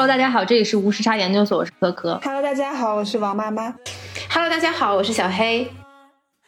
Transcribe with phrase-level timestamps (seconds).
[0.00, 2.18] Hello，大家好，这里是无时差研究所，我是可可。
[2.24, 3.74] Hello，大家好，我是王妈妈。
[4.30, 5.70] Hello，大家好，我是小黑。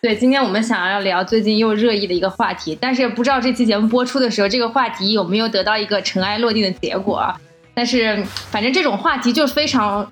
[0.00, 7.30] 对，今天我们想要聊最近又热议的一个话题，但是不知道这期节目播出的时候，这个话题有没有得到一个尘埃落定的结果。
[7.74, 10.10] 但是反正这种话题就非常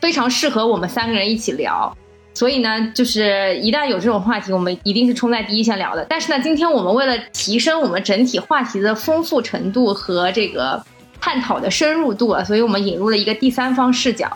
[0.00, 1.96] 非常适合我们三个人一起聊，
[2.34, 6.04] 所以呢，就是一旦有这种话题，我们一定是冲在第一线聊的。
[6.08, 10.84] 但是呢，今天我们为了提升我们整体话题的丰富程度和这个。
[11.20, 14.30] 探讨的深入度啊，所以我们引入了一个第三方视角，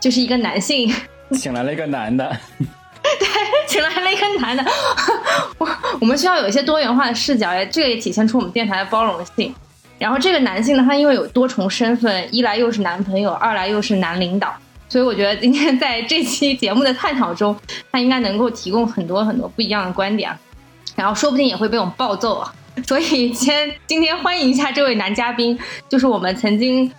[0.00, 0.92] 就是一个男性，
[1.32, 2.36] 请来了一个男的，
[3.02, 3.28] 对，
[3.66, 4.64] 请来了一个男的，
[5.58, 5.68] 我
[6.00, 9.54] 我们需要有一些多元化的视角，这个也体现出我们电台的包容性。
[9.96, 14.52] 然后这个男性呢，他因为有多重身份，一来又是男朋友，二来又是男领导，
[14.88, 17.56] 所以我觉得今天在这期节目的探讨中，
[17.92, 20.36] 他应该能够提供很多很多不一样的观点，
[20.96, 22.52] 然后说不定也会被我们暴揍啊。
[22.86, 25.56] 所以先今天欢迎一下这位男嘉宾，
[25.88, 26.90] 就是我们曾经，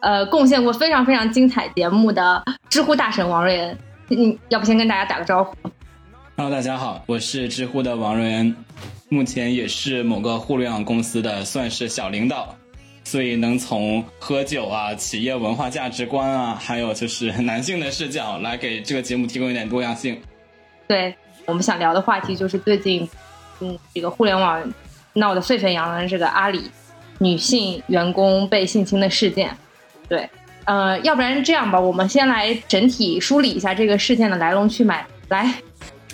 [0.00, 3.76] 呃，贡献过非常非常精彩节目的知乎大神王瑞恩。
[4.06, 5.56] 你，要不先跟大家打个招呼
[6.36, 8.54] ？Hello，大家好，我是知乎的王瑞恩，
[9.08, 12.54] 目前也是某个互联网公司的算是小领导，
[13.02, 20.16] 所以能从喝酒啊、企业文化价值观啊，还有就是 男性的视角来给这个节目提供一点多样性。
[20.86, 21.12] 对
[21.44, 23.08] 我们想聊的话题就是最近，
[23.58, 24.62] 嗯，这个互联网。
[25.14, 26.70] 闹得沸沸扬扬的这个阿里
[27.18, 29.56] 女性员工被性侵的事件，
[30.08, 30.28] 对，
[30.64, 35.06] 呃，要不然这样吧，我们先来整体梳理一下这个事件的来龙去脉。
[35.28, 35.54] 来，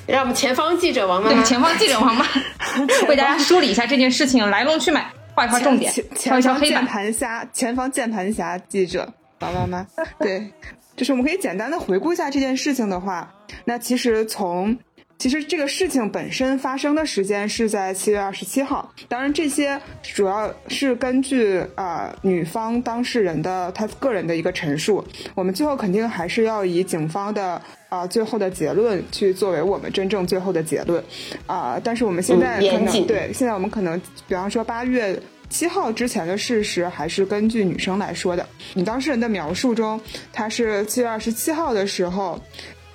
[0.06, 2.27] 让我们前方记者王妈，对，前方记者王妈
[3.09, 6.84] 为大家梳理一下这件事情来龙去脉，画一画重点，敲一敲黑板。
[6.84, 9.87] 键盘侠，前方键盘侠记者王妈妈，
[10.21, 10.53] 对，
[10.95, 13.32] 就是我们可以简单的回顾一下这件事情的话，
[13.65, 14.77] 那其实从。
[15.20, 27.60] 其实这个事情本身发生的时间是在七月二十七号，当然这些主要是根据啊女方当事人的她个人的一个陈述，我们最后肯定还是要以警方的
[27.91, 31.04] 啊最后的结论去作为我们真正最后的结论
[31.47, 31.78] 啊。
[31.84, 35.20] 但是我们现在可能对现在我们可能，比方说八月
[35.50, 38.48] 七号之前的事实，还是根据女生来说的。
[38.72, 40.00] 你当事人的描述中，
[40.32, 42.41] 她是七月二十七号的时候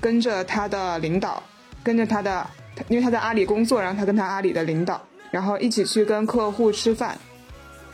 [0.02, 1.44] 跟着她的领导。
[1.86, 2.46] 跟着他的，
[2.90, 7.16] 因为他在阿里工作，然后他跟他阿里的领导，然后一起去跟客户吃饭，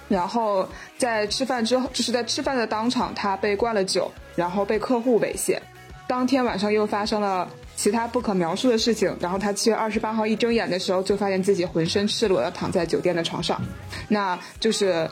[0.08, 0.66] 然后
[0.98, 5.60] 在吃饭之后，就是在吃饭的当场，他被灌了酒，然后被客户猥亵。
[6.08, 13.62] 当天晚上又发生了其他不可描述的事情，然后他七月二十八号一睁眼的时候，就发现自己浑身赤裸的躺在酒店的床上。
[14.08, 15.10] 那就是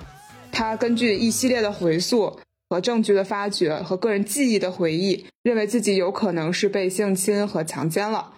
[0.52, 8.34] 他根据一系列的回溯和证据的发掘和个人记忆的回忆，认为自己有可能是被性侵和强奸了。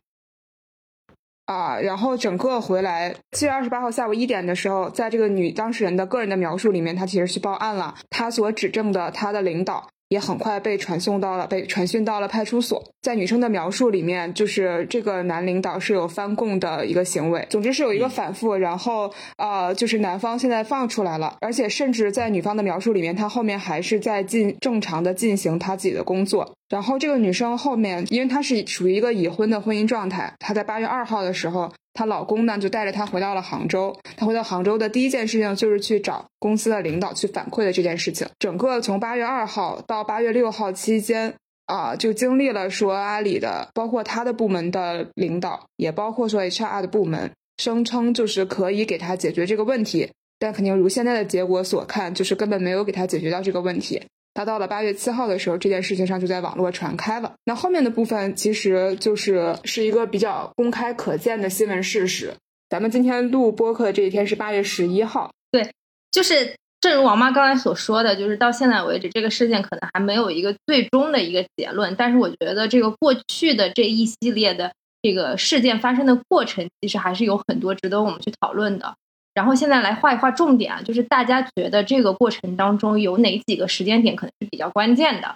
[1.51, 7.95] 啊，然后整个回来，七月二十八号下午一点的时候，在这个女当事人的个人的描述里面，她其实去报案了。
[8.09, 9.87] 她所指证的她的领导。
[10.11, 12.83] 也很快被传送到了，被传讯到了派出所。
[13.01, 18.53] 在女生的描述里面，就是这个男领导是有翻供的一个行为，总之是有一个反复。
[18.57, 26.55] 然后，呃，就是男方现在放出来了，而且甚至在女方的描述里面，他后面还是在进正常的进行他自己的工作。
[26.71, 31.71] 然后这个女生后面，因为她是属于一个已婚的婚姻状态，她在八月二号的时候。
[31.93, 33.93] 她老公呢，就带着她回到了杭州。
[34.15, 38.25] 她回到杭州的第一件事情就是去找公司的领导去反馈的这件事情。
[38.39, 41.33] 整个从八月二号到八月六号期间，
[41.65, 54.01] 啊，就经历了说阿里的，包括他的部门的领导，也包括说 HR 的部门，声称就是可以给他解决这个问题，但肯定如现在的结果所看，就是根本没有给他解决到这个问题。
[54.33, 57.33] 他到了八月七号的时候，这件事情上就在网络传开了。
[57.43, 62.33] 那后面的部分其实就是是一个比较公开可见的新闻事实。
[62.69, 65.73] 咱们今天录播客的这一天是八月十一号，对，
[66.11, 71.93] 就是正如王妈刚才所说的，就是到现在为止，这个事件可能还没有一个最终的一个结论。
[71.97, 78.95] 但是我觉得这个过去的这一系列的这个事件发生的过程，其实还是有很多值得我们去讨论的。
[79.33, 85.35] 然后现在来画一画重点啊，就是大家觉得这个过程当中有哪几个时间点可能是比较关键的？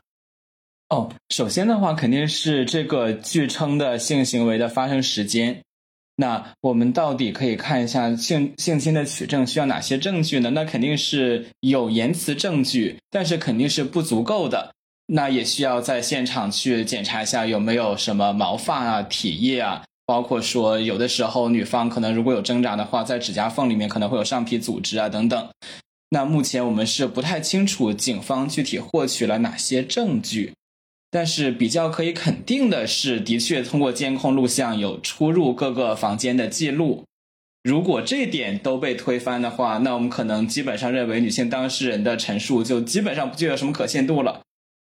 [0.89, 5.61] 哦，首先的话肯定是这个据称的性行为的发生时间。
[6.17, 10.49] 那我们到底可以看一下性性侵的取证需要哪些证据呢？
[10.51, 14.71] 那肯定是有言辞证据，但是肯定是不足够的。
[15.07, 19.83] 那也需要在现场去检查一下有没有什么毛发啊、体液啊。
[20.05, 25.49] 包括说，有的时候女方可能如果有挣扎的话，在指甲缝里面可能会有上皮组织啊等等。
[26.09, 30.53] 那目前我们是不太清楚警方具体获取了哪些证据，
[31.09, 37.03] 但是比较可以肯定的是，的确通过监控录像有出入各个房间的记录。
[37.63, 44.41] 如果这点都被推翻的话，那我们可能基本上认为女性当事人的陈述就基本上不具有什么可信度了。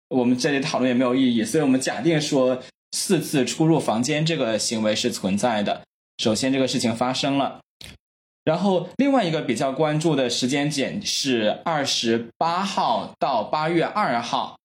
[0.10, 1.46] 我们这里讨论也没有意义。
[1.46, 5.82] 所以我们假定说四次出入房间这个行为是存在的。
[6.18, 7.60] 首先，这个事情发生了。
[8.44, 14.58] 然后，另外一个比较关注的时间点是二十八号到八月二号，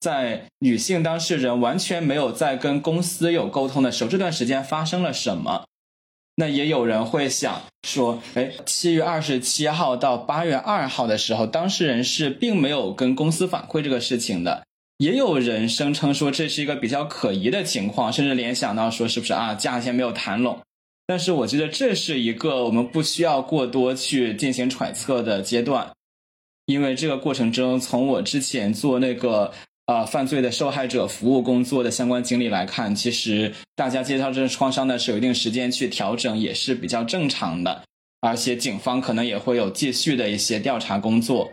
[0.00, 5.64] 在女性当事人完全没有在跟公司有沟通的时候，这段时间发生了什么？
[6.34, 14.64] 那也有人会想说，哎，七月二十七号到八月二号的时候，当事人是并没有跟公司反馈这个事情的。
[14.98, 20.60] 也有人声称说这是一个比较可疑的情况，甚至联想到说是不是啊，价钱没有谈拢。
[21.06, 25.92] 但是我觉得这是一个我们不需要过多去进行揣测的阶段，
[26.66, 29.52] 因为这个过程中，从我之前做那个
[29.86, 37.82] 呃犯罪的受害者服务工作的相关经历来看，其实大家接到这个创伤呢是有一定时间去调整，也是比较正常的。
[38.20, 41.50] 而且警方可能也会有继续的一些调查工作。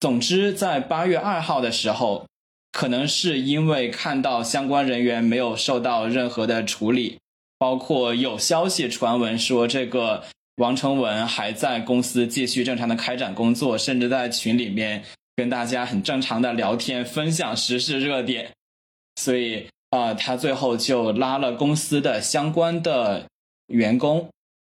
[0.00, 2.26] 总之，在八月二号的时候，
[2.72, 7.18] 可能是因为看到相关人员没有受到任何的处理。
[7.58, 10.24] 包括有消息传闻说，这个
[10.56, 15.04] 王成文还在公司继续正常的开展工作，甚至在群里面
[15.36, 18.52] 跟大家很正常的聊天，分享时事热点。
[19.16, 23.26] 所以啊，他最后就拉了公司的相关的
[23.66, 24.30] 员工。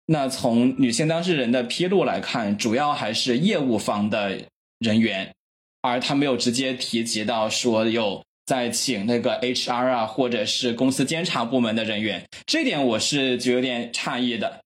[0.06, 4.40] 那从女性当事人的披露来看，主要还是业务方的
[4.80, 5.32] 人员，
[5.82, 8.22] 而他没有直接提及到说有。
[8.44, 14.60] 在请那个 HR 啊，或者是公司监察部门的人员，这点我是就有点诧异的，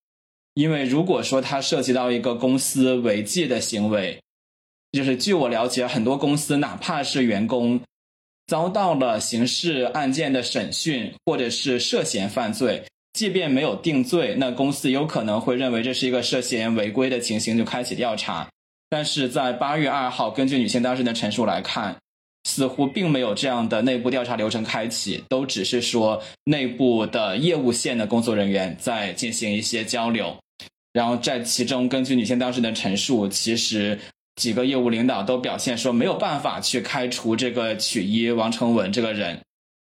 [0.55, 4.19] 因为如果说它涉及到一个公司违纪的行为，
[4.93, 7.79] 就是据我了解，很多公司哪怕是员工
[8.47, 12.83] 遭到了刑事案件的审讯，或者是涉嫌犯罪，
[13.13, 18.49] 即便没有定罪，那公司有可能会认为这是一个涉嫌违规的情形，就开启调查。
[18.89, 21.97] 但是在八月二号，根据女性当事人的陈述来看。
[22.49, 30.37] 似乎并没有这样的内部调查流程开启，都只是说内部的业务线的工作人员在进行一些交流，
[30.93, 33.99] 然后在其中，根据女性当事人的陈述，其实
[34.37, 39.41] 几个业务领导都表现说没有办法去开除这个曲一王成文这个人，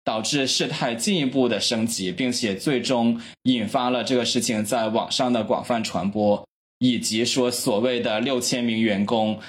[0.04, 6.46] 导致事态进一步的升级，并且最终引发了这个事情在网上的广泛传播，
[6.82, 9.40] 以及说所谓的六千名员工。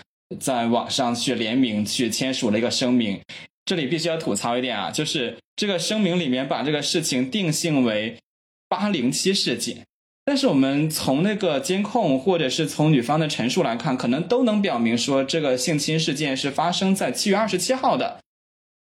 [0.41, 3.21] 在网上去联名去签署了一个声明，
[3.67, 8.17] 这里必须要吐槽一点啊，就是这个声明里面把这个事情定性为
[8.67, 9.85] 八零七事件，
[10.25, 18.21] 但是我们从那个监控或者是从女方的陈述来看，可能都能表明说这个性侵事件是发生在七月二十七号的，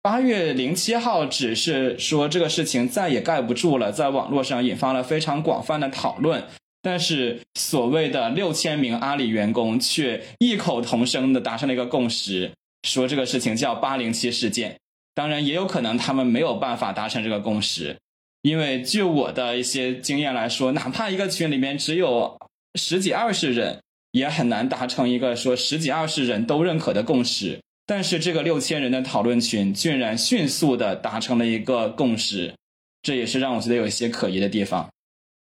[0.03, 6.43] 八月零七号只是说这个事情再也盖不住了，在网络上引发了非常广泛的讨论。
[6.81, 12.51] 但是，所谓的六千名阿里员工却异口同声的达成了一个共识，
[12.83, 14.77] 说这个事情叫“八零七事件”。
[15.13, 17.97] 当然，也有可能他们没有办法达成这个共识，
[18.41, 22.39] 因为据我的一些经验来说，哪怕一个群里面只有
[22.75, 23.81] 十几二十人，
[24.11, 27.59] 也很难达成一个说十几二十人都认可的共识。
[27.85, 32.53] 但是，这个六千人的讨论群竟然迅速的达成了一个共识，
[33.01, 34.89] 这也是让我觉得有一些可疑的地方。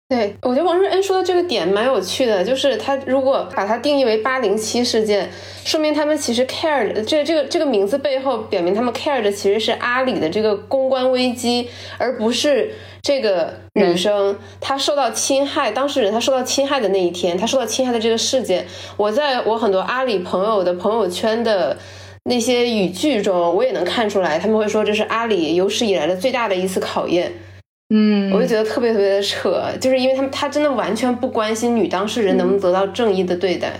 [0.07, 5.27] 对，我觉得王瑞恩说的这个点蛮有趣的，就是他如果把它定义为八零七事件，
[5.63, 21.75] 说明他们其实 care 的这这个这个名字背后表明他们 care 的其实是阿里的这个公关危机，而不是这个女生她受到侵害，当事人她受到侵害的那一天，她受到侵害的这个事件，我在我很多阿里朋友的朋友圈的
[22.25, 27.33] 那些语句中，我也能看出来，他们会说这是阿里有史以来的最大的一次考验。
[27.89, 33.73] 嗯，我就觉得特别特别的扯，就是因为他们他真的完全不关心女当事人能不能得到正义的对待。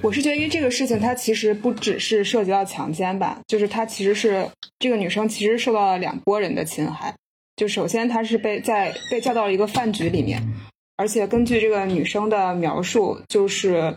[0.00, 4.48] 我是觉得，因为这个事情，它其实不只是涉及到强奸吧，就是它其实是
[4.78, 7.14] 这个女生其实受到了两拨人的侵害。
[7.54, 10.42] 就首先，她是被在被叫到了一个饭局里面，
[10.96, 13.94] 而且根据这个女生的描述，就是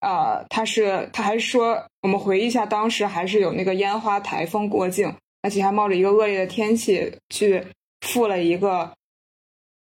[0.00, 7.62] 呃，她是她还说，我们回忆一下，当时还是有那个烟花台风过境，而且还冒着一个恶劣的天气去。
[8.00, 8.92] 赴了一个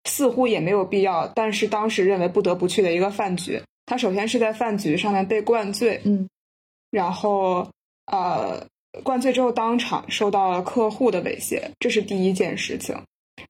[0.04, 3.62] 似乎也没有必要，但是当时认为不得不去的一个饭局。
[3.86, 6.28] 他首先是在饭局上面被灌醉，嗯，
[6.90, 7.68] 然后
[8.06, 8.66] 呃
[9.02, 12.96] 灌醉之后当场受到了客户的猥亵，这是第一件事情。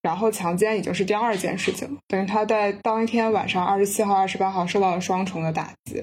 [0.02, 6.02] 然后强奸已经是第二件事情，等于他在当一天晚上二十七号、二十八号受到了双重的打击。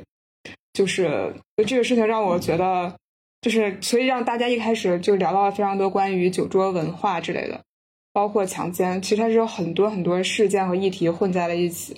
[0.73, 1.35] 就是
[1.67, 2.95] 这个事情让我觉得，
[3.41, 7.59] 就是所以让大家一开始就聊到了非常多关于酒桌文化之类的。
[8.13, 11.97] 包括强奸，其实它是有很多很多事件和议题混在了一起。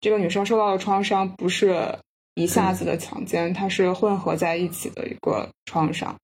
[0.00, 1.98] 这个女生受到的创伤不是
[2.34, 6.14] 一下子的强奸，它是混合在一起的一个创伤。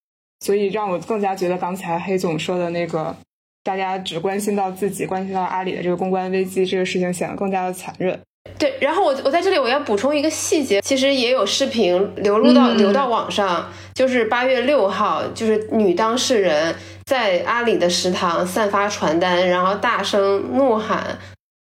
[0.40, 3.14] 所以让我更加觉得刚才黑总说的那个，
[3.62, 8.18] 大家只关心到自己，关心到阿里的这个公关危机这个事情显得更加的残忍。
[8.58, 16.74] 对，然后我我在这里我要补充一个细节，其实也有视频流露到流到网上，就是八月六号，就是女当事人
[17.10, 21.18] 在阿里的食堂散发传单，然后大声怒喊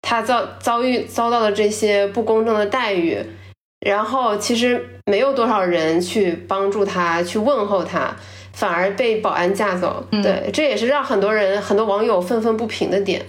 [0.02, 3.18] 他遭遭遇遭到的这些不公正的待遇，
[3.80, 8.14] 然后其实没有多少人去帮助他，去问候他，
[8.52, 10.04] 反而被保安架走。
[10.10, 13.24] 对，这也是让很多人很多网友愤愤不平的点。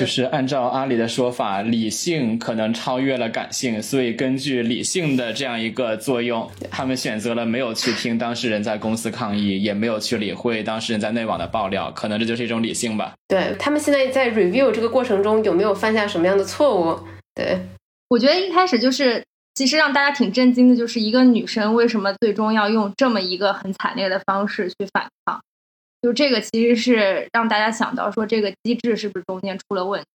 [0.00, 13.14] 就是按照阿里的说法，理性可能超越了感性，所以根据理性的这样一个作用，他们选择了没有去听当事人在公司抗议，也没有去理会当事人在内网的爆料，可能这就是一种理性吧。
[13.26, 16.98] 对他们现在在 review 这个过程中有没有犯下什么样的错误？
[17.34, 17.58] 对
[18.08, 19.22] 我觉得一开始就是
[19.54, 25.40] 其实让大家挺震惊的，就是一个女生为什么最终要用这么一个很惨烈的方式去反抗。
[26.00, 30.06] 就这个其实是让大家想到说，这个机制是不是中间出了问题？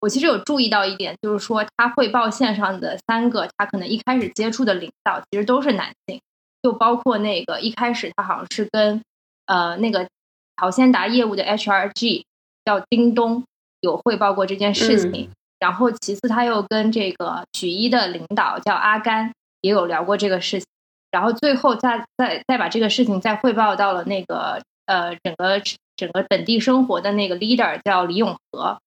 [0.00, 6.18] 我其实有注意到一点，就是说他汇报线上的三个，他可能一开始接触的领导其实都是男性，
[6.62, 9.02] 就包括那个一开始他好像是跟
[9.46, 10.08] 呃那个
[10.56, 12.24] 淘鲜达业务的 HRG
[12.64, 13.44] 叫丁东
[13.80, 20.66] 有汇报过这件事情，然后其次他又跟这个曲一的领导叫阿甘也有聊过这个事情，
[21.12, 24.60] 然后最后再再再把这个事情再汇报到了那个。
[24.90, 25.62] 呃，整个
[25.96, 28.80] 整个本地生活的那个 leader 叫李永和，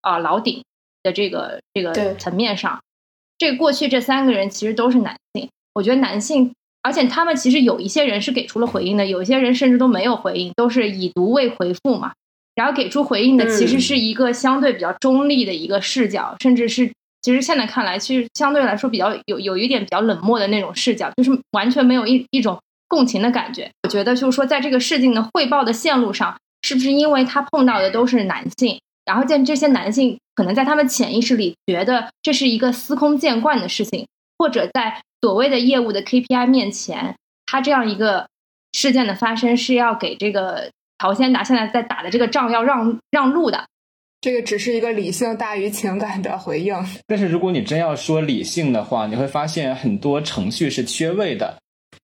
[0.00, 0.62] 啊，老顶
[1.02, 2.80] 的这个这个层面上，
[3.36, 5.48] 这过去这三个人其实都是男性。
[5.74, 12.12] 我觉得男性，而且他们其实有一些人是给出了回应的，有一些人甚至都没有回应，都是已读未回复嘛。
[12.54, 16.92] 然后给出回应的其实是一个相对比较中立的一个视角，甚至是
[17.22, 22.56] 其实现在看来，其实相对来说比较有有一点比较冷漠的那种视角，就是完全没有一一种。
[22.90, 37.14] 共情的感觉，我觉得就是说，在这个事情的汇报的线路上，是不是因为他碰到的都是男性，然后见这些男性可能在他们潜意识里觉得这是一个司空见惯的事情，或者在所谓的业务的 KPI 面前，
[37.46, 38.26] 他这样一个
[38.72, 43.66] 事件的发生是要给这个陶先达现在在打的这个仗要让让路的，
[44.20, 46.74] 这个只是一个理性大于情感的回应。
[47.06, 51.56] 但是如果你真要说理性的话，你会发现很多程序是缺位的。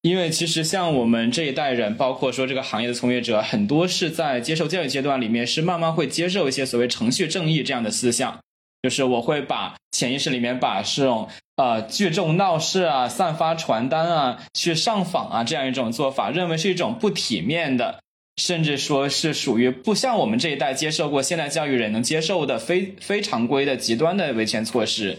[0.07, 8.39] 因为其实像我们这一代人，包括说这个行业的从业者，很多是在接受教育阶段里面，是慢慢会接受一些所谓程序正义这样的思想，
[8.85, 17.99] 就是我会把潜意识里面把这种呃聚众闹事啊、散发传单啊、去上访啊这样一种做法，认为是一种不体面的，
[18.37, 25.19] 甚至说是属于不像我们这一代接受过现代教育人能接受的非非常规的极端的维权措施。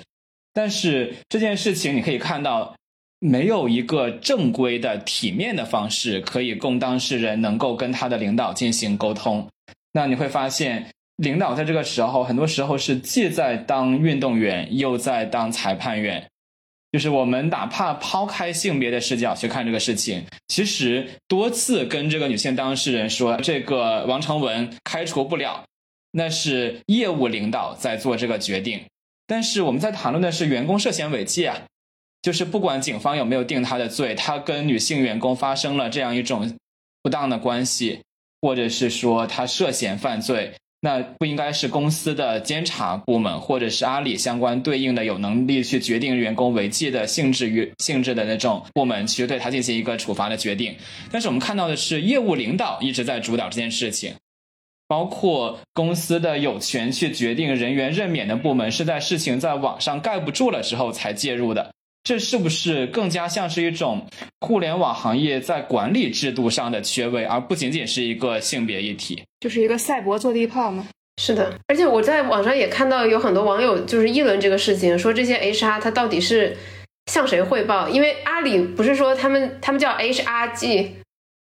[0.53, 2.76] 但是这件事情你可以看到。
[3.19, 9.47] 没有一个正规的、体面的方式可以供当事人能够跟他的领导进行沟通。
[9.93, 16.27] 那你会发现，领导在这个时候，很多时候是既在当运动员，又在当裁判员。
[16.91, 25.65] 就是我们哪怕抛开性别的视角去看这个事情，其实多次跟这个女性当事人说，这个王成文开除不了，
[26.11, 28.81] 那是业务领导在做这个决定。
[29.25, 31.63] 但是我们在谈论的是员工涉嫌违纪啊。
[32.27, 36.57] 就是不管警方有没有定他的罪，他跟女性员工发生了这样一种
[37.01, 38.01] 不当的关系，
[38.41, 50.75] 或者是说他涉嫌犯罪，那不应该是公司的监察部门或者是阿里相关对应的有能力去决定员工违纪的性质与性质的那种部门去对他进行一个处罚的决定。
[51.09, 54.15] 但是我们看到的是，业务领导一直在主导这件事情，
[54.85, 61.71] 包括公司的有权去决定人员任免的部门是在事情在网上盖不住了之后才介入的。
[62.03, 64.05] 这是不是更加像是一种
[64.39, 69.23] 互联网行业在管理制度上的缺位，而不仅仅是一个性别议题？
[69.41, 70.87] 就是一个赛博坐地炮吗？
[71.21, 76.55] 是的，而且我在网上也看到有很多网友就是议论这个事情，说这些 HR 他到底是
[77.11, 77.89] 向谁汇报？
[77.89, 80.91] 因为阿里不是说他们他们叫 HRG，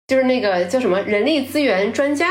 [0.07, 2.29] 就是那个叫什么人力资源专家，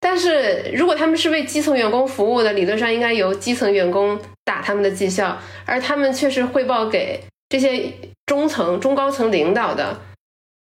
[0.00, 7.20] 但是如果他们是为基层员工服务的，理论上应该由基层员工打他们的绩效，而他们却是汇报给。
[7.48, 7.92] 这些
[8.26, 10.00] 中层、中高层领导的，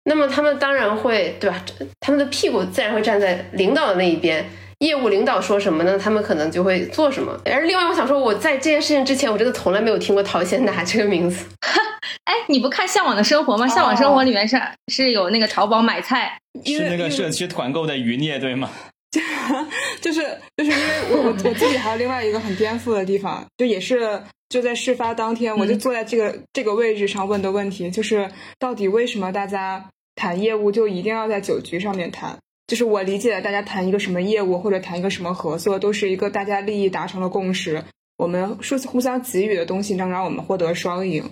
[0.05, 1.63] 那么他们当然会，对吧？
[2.01, 4.49] 他们的屁股自然会站在领导的那一边。
[4.79, 5.97] 业务领导说什么呢？
[5.97, 7.41] 他们可能就会做什么。
[7.45, 11.47] 而另外，我想说，我在这件事情之前，我真的从来没有听过陶先达这个名字。
[12.25, 13.65] 哎，你不看《向往的生活》吗？
[13.73, 18.71] 《向往生活》里面是是有那个淘宝买菜，是那个社区团购的余孽，对吗？
[20.01, 20.21] 就是
[20.57, 24.23] 就是因为我我我自己还有另外一个很颠覆的地方，就也是。
[24.49, 32.37] 就在事发当天，我就坐在这个这个位置上问的问题，就是到底为什么大家谈业务就一定要在酒局上面谈。
[32.67, 37.83] 就是我理解，大家谈一个什么业务或者谈一个什么合作，都是一个大家利益达成了共识，
[38.19, 41.25] 我们说互相给予的东西能让我们获得双赢。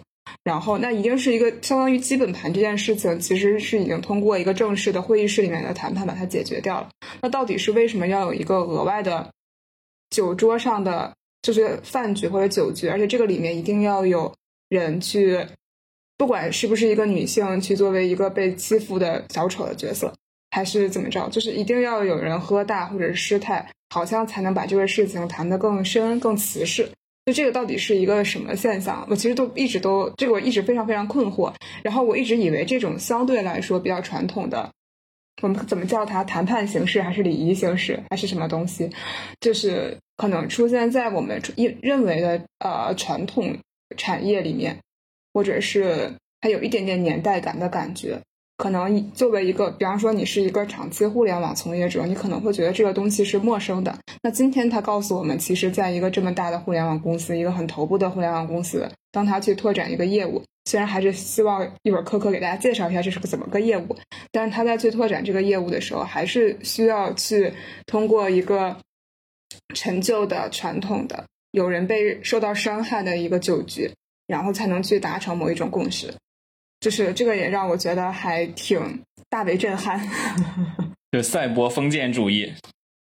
[0.45, 6.89] 然后，那一定是一个相当于基本盘这件事情，其实是已经通过一个正式的会议室里面的谈判把它解决掉了。
[7.21, 9.31] 那到底是为什么要有一个额外的
[10.11, 14.35] 酒桌上的就是饭局或者酒局，而且这个里面一定要有
[14.69, 15.47] 人去，
[16.17, 20.13] 不管是不是一个女性去作为一个被欺负的小丑的角色。
[20.53, 21.29] 还是怎么着？
[21.29, 26.91] 就是一定要有人喝大或者是失态，好像才能把这个事情谈得更深、更瓷实。
[27.27, 29.07] 就这个到底是一个什么现象？
[29.11, 31.53] 我其实都一直都这个我一直非常非常困惑。
[31.83, 34.71] 然后我一直以为这种相对来说比较传统的，
[35.43, 38.91] 我们怎么叫它谈判形式，还是礼仪形式，还是什么东西？
[39.41, 43.57] 就是可能出现在我们认认为的呃传统
[43.97, 44.79] 产业里面，
[45.33, 48.19] 或者是它有一点点年代感的感觉。
[48.61, 53.99] 可能作为一个，比方说你是一个长期互联网从业者，你可能会觉得这个东西是陌生的。
[54.23, 63.97] 那今天他告诉我们，其实在一个这么大的互联网公司，一个很头部的互联网公司，当他去拓展一个业务，虽然还是希望一会儿科科给大家介绍一下这是个怎么个业务，
[64.31, 67.55] 但是他在去拓展这个业务的时候，还是需要去
[67.87, 68.77] 通过一个
[69.75, 73.91] 陈旧的、传统的、有人被受到伤害的一个酒局，
[74.27, 76.13] 然后才能去达成某一种共识。
[76.81, 78.81] 就是这个也让我觉得还挺
[79.29, 80.01] 大为震撼，
[81.13, 82.53] 就赛博封建主义。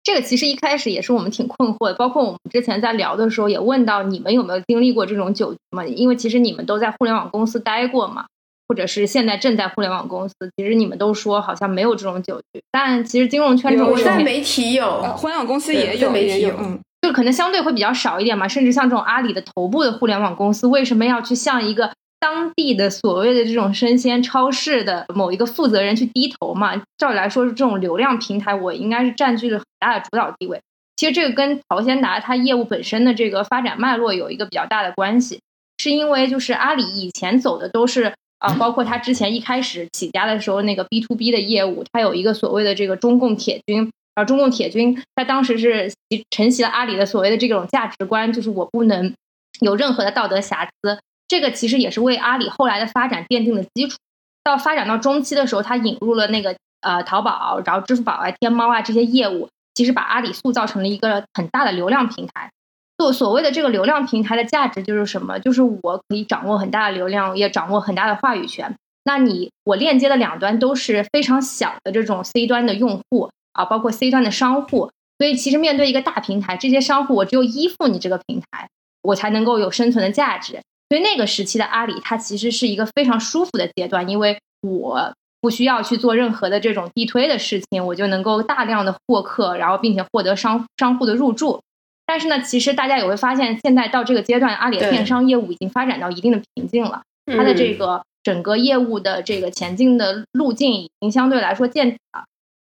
[0.04, 5.86] 这个其实一开始也是我们挺困惑的，包括我们之前在聊的时候也问到你们有没有经历过这种酒局嘛？
[5.86, 8.26] 因为其实你们都在互联网公司待过嘛，
[8.68, 18.48] 或者是现在正在互联网公司，其实你们都说好像没有这种酒局，但其实金融圈中在媒体有，互联网公司也有，媒体有，嗯，就可能相对会比较少一点嘛。
[18.48, 21.92] 甚至像这种阿里的头部的互联网公司，为什么要去向一个？
[22.19, 26.82] 当地的所谓的这种生鲜超市的某一个负责人去低头嘛？
[26.97, 30.60] 照理来说，是这种流量平台，我应该是占据了很大的主导地位。
[30.97, 35.39] 其实这个跟淘鲜达它业务本身的这个发展脉络有一个比较大的关系，
[35.77, 43.77] 是因为就是阿里以前走的都是啊，包括它之前一开始起家的时候那个 B to B 的业务，它有一个所谓的这个中共铁军，
[44.13, 45.89] 然后中共铁军在当时是
[46.29, 49.13] 承袭了阿里的所谓的这种价值观，就是我不能
[49.62, 50.99] 有任何的道德瑕疵。
[51.30, 53.98] 这个其实也是为阿里后来的发展奠定了基础。
[54.44, 62.50] 到发展到中期的时候，它引入了那个呃淘宝，然后支付宝啊、天猫啊这些业务，其实把阿里塑造成了一个很大的流量平台。
[62.98, 65.39] 做所谓的这个流量平台的价值就是什么？
[65.39, 68.76] 就是我可以掌握很大的流量，也掌握很大的话语权。
[69.06, 74.92] 那你我链接的两端都是非常小的这种 C 端的用户啊，包括 C 端的商户。
[75.18, 78.70] 所以其实面对一个大平台，这些商户我只有依附你这个平台，
[79.02, 80.62] 我才能够有生存的价值。
[80.89, 91.62] 所以那个时期的阿里，它其实是一个非常舒服的阶段，因为我不需要去做任何的这种地推的事情，我就能够大量的获客，然后并且获得商商户的入驻。
[92.08, 102.25] 但是呢，其实大家也会发现，现在到这个阶段，阿里的电商业务已经发展到一定的瓶颈了，它的这个整个业务的这个前进的路径已经相对来说见底了。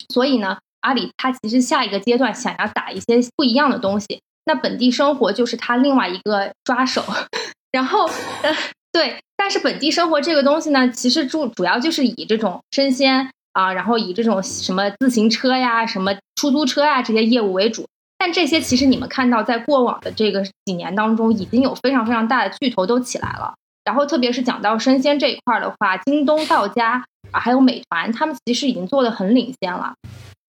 [0.09, 7.01] 所以呢，阿里它其实下一个阶段想要打一些不一样的东西，那本地生活就是它另外一个抓手。
[7.71, 8.05] 然后，
[8.43, 8.53] 呃，
[8.91, 17.85] 对，但是本地生活这个东西呢，其实主主要就是以这种生鲜啊，然后以这种什么自行车呀、什么出租车呀这些业务为主。
[18.17, 23.53] 但这些其实你们看到，在过往的这个几年当中，已经有非常非常大的巨头都起来了。
[23.83, 29.93] 然后，特别是讲到生鲜这一块的话，京东、到家啊，还有美团，他们其实已经做的很领先了。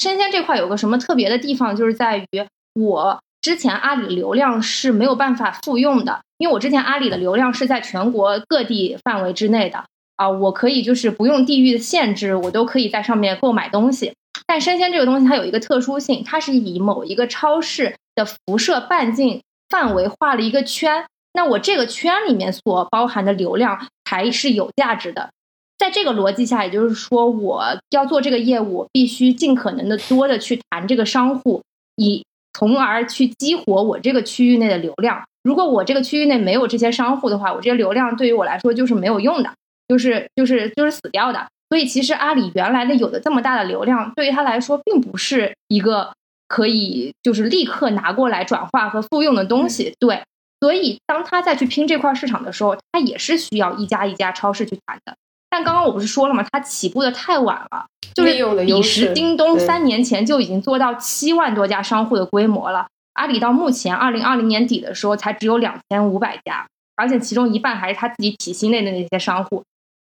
[0.00, 2.26] 生鲜这块有个什么特别的地方，就是在于
[2.74, 3.20] 我。
[3.40, 9.84] 之前阿里流量是没有办法复用的，因为我之前阿里的流量是在全国各地范围之内的
[10.16, 14.14] 啊，我可以就是不用地域的限制，我都可以在上面购买东西。
[14.44, 25.30] 但生鲜这个东西它有一个特殊性，它是以某一个超市的辐射半径范围画了一个圈，那我这个圈里面所包含的流量才是有价值的。
[25.78, 31.62] 在这个逻辑下，也就是说，我要做这个业务，必须尽可能的多的去谈这个商户
[31.94, 32.24] 以。
[32.52, 35.22] 从而去激活我这个区域内的流量。
[35.42, 39.50] 如果我这个区域内没有这些商户的话，我这些流量对于我来说就是没有用的，
[39.88, 41.46] 就是就是就是死掉的。
[41.68, 46.12] 所以其实阿里原来的有的这么大的流量，对于他来说并不是一个
[46.46, 49.94] 可以就是立刻拿过来转化和复用的东西。
[49.98, 50.22] 对，
[50.60, 55.16] 所以当他再去拼这块市场的时候，他也是需要一家一家超市去谈的。
[55.52, 56.42] 但刚刚我不是说了吗？
[56.50, 57.84] 它起步的太晚了，
[58.14, 62.86] 就是彼时京东三年前就已经做到七万多家商户的规模了。
[63.12, 69.62] 阿里到目前二零二零年底的时候才只有两千五百家，而且其中一半还是他自己体系内的那些商户。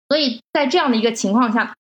[0.09, 1.73] 所以在这样的一个情况下，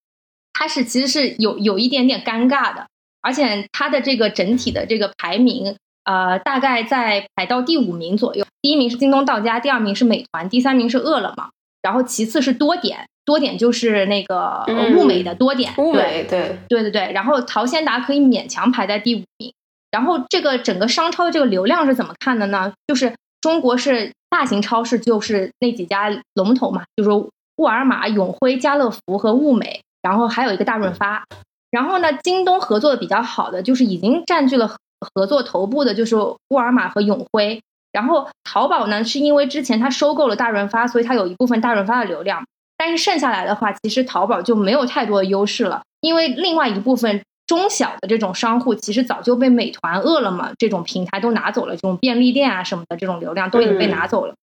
[0.53, 2.87] 它是其实是有有一点点尴尬的，
[3.21, 5.75] 而且它的这个整体的这个排名，
[6.05, 8.45] 呃，大概在排到第五名左右。
[8.61, 11.49] 第一名是京东到家，第二名是美团，第三名是饿了么，
[11.81, 14.63] 然后其次是多点，多点就是那个
[14.95, 17.11] 物美的多点，物美对对对对。
[17.11, 19.53] 然后淘鲜达可以勉强排在第五名。
[19.91, 22.71] 然后这个整个商超的这个流量是怎么看的呢？
[22.87, 27.09] 就是中国是大型超市，就是那几家龙头嘛，就是
[27.57, 31.25] 沃尔玛、永辉、家乐福和物美，然后还有一个大润发。
[31.69, 37.61] 然后呢，京东合作的比较好的，就是已经占据了合作头部的，就是沃尔玛和永辉。
[37.91, 42.45] 然后淘宝呢，是因为之前它收购了大润发，所以它有一部分大润发的流量。
[42.77, 54.35] 但是剩下来的话，其实淘宝就没有太多的优势了，因为另外一部分中小的这种商户，其实早就被美团、饿了么这种平台都拿走了，这种便利店啊什么的这种流量都已经被拿走了。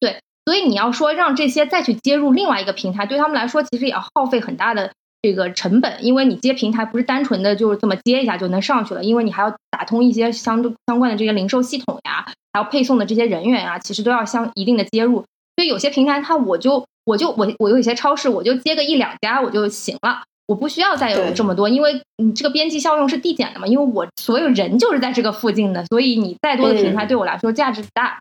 [0.00, 4.90] 对，所以你要说让这些再去接入另外一个平台，对他们来说其实也要耗费很大的
[5.22, 12.26] 这个成本，因为你接平台不是单纯的就是这么接一下就能上去了，因为你还要打通一些相相关的这些零售系统呀。
[12.52, 28.18] 还有配送的这些人员啊，其实都要相一定的接入，所以有些平台它我就我就我我有一些超市我就接个一两家我就行了，我不需要再有这么多，因为你这个边际效用是递减的嘛，因为我所有人就是在这个附近的，所以你再多的平台对我来说价值不大。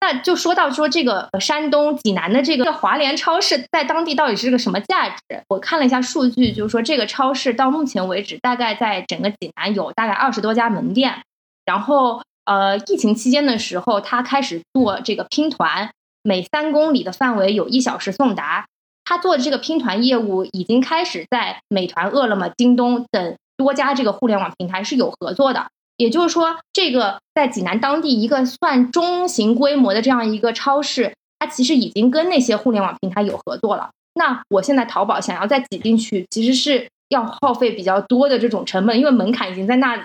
[0.00, 5.16] 那就说到说这个山东济南的这个华联超市在当地到底是个什么价值？
[5.48, 11.22] 我看了一下数据，就是说这个超市到目前为止大概在整个济南有大概二十多家门店，
[11.64, 12.20] 然后。
[12.48, 15.90] 呃，疫情期间的时候，他开始做这个拼团，
[16.28, 18.66] 每三公里的范围有一小时送达。
[19.06, 25.68] 他做的这个拼团业务已经开始在美团、饿了么、京东等多家这个互联网平台是有合作的。
[25.96, 33.88] 也就是说，这个在济南当地一个算中型规模的这样一个超市，它其实已经跟那些互联网平台有合作了。
[34.14, 40.02] 那我现在淘宝想要再挤进去，其实是要耗费比较多的这种成本，因为门槛已经在那里。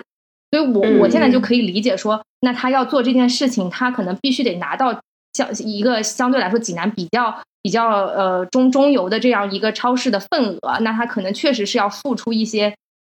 [0.52, 5.02] 所以，我我现在就可以理解说，那他要做这件事情，他可能必须得拿到
[5.34, 12.74] 相一个相对来说济南比较比较呃中中游的这样一个超市的份额，那他可能确实是要付出一些。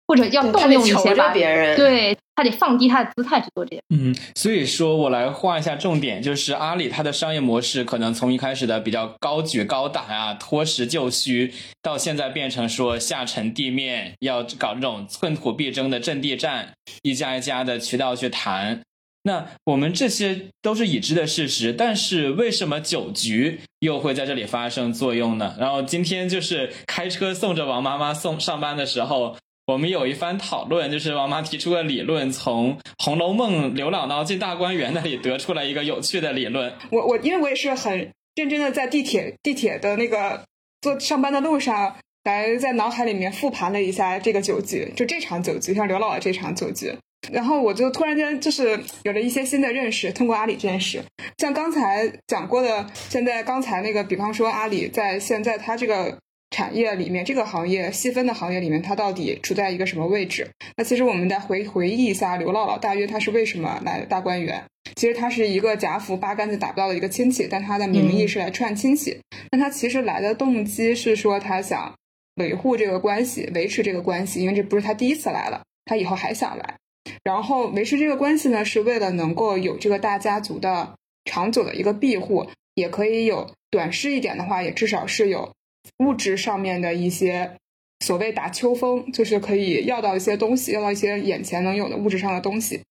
[0.06, 3.82] 或者要动用一些吧，别人对他得放低他的姿态去做这些。
[3.96, 16.74] 嗯，所以说我来画一下重点，就是阿里它的商业模式可能从一开始的比较高举高打啊，脱实就虚，到现在变成说下沉地面，要搞这种寸土必争的阵地战，
[17.04, 18.82] 一家一家的渠道去谈。
[19.24, 25.56] 那我们这些都是已知的事实，但是为什么酒局又会在这里发生作用呢？
[25.60, 29.36] 然后今天就是开车送着王妈妈送上班的时候。
[29.66, 36.74] 我们有一番讨论，就是王妈提出的理论，从《红楼梦》刘姥姥进大观园那里得出来一个有趣的理论。
[36.92, 40.44] 我我因为我也是很认真的在地铁地铁的那个
[40.82, 46.94] 坐上班的路上，来在脑海里面复盘了一下这个酒局，就这场酒局，像刘姥姥这场酒局，
[47.32, 50.12] 然后我就突然间就是有了一些新的认识。
[50.12, 51.02] 通过阿里这件事，
[51.38, 56.18] 像刚才讲过的，现在刚才那个，比方说阿里在现在它这个。
[56.56, 60.48] 产业里面这个行业细分的行业里面，它到底处在一个什么位置？
[60.78, 64.64] 那其实我们再回回忆一下，刘姥姥大约她是为什么来大观园？
[64.96, 69.20] 其实她是一个贾府八竿子打不到的一个亲戚，但她的名义是来串亲戚。
[69.52, 71.92] 那她其实来的动机是说，她想
[72.36, 76.76] 维护这个关系，维持这个关系，因为这不是她第一次来了，她以后还想来。
[77.24, 85.52] 然后维持这个关系呢，是为了能够有这个大家族的长久的一个庇护，也可以有短视一点的话，也至少是有。
[86.00, 87.58] 物质上面的一些
[88.00, 92.82] 所谓打秋风，就是可以要到一些东西，要到一些眼前能有的物质上的东西。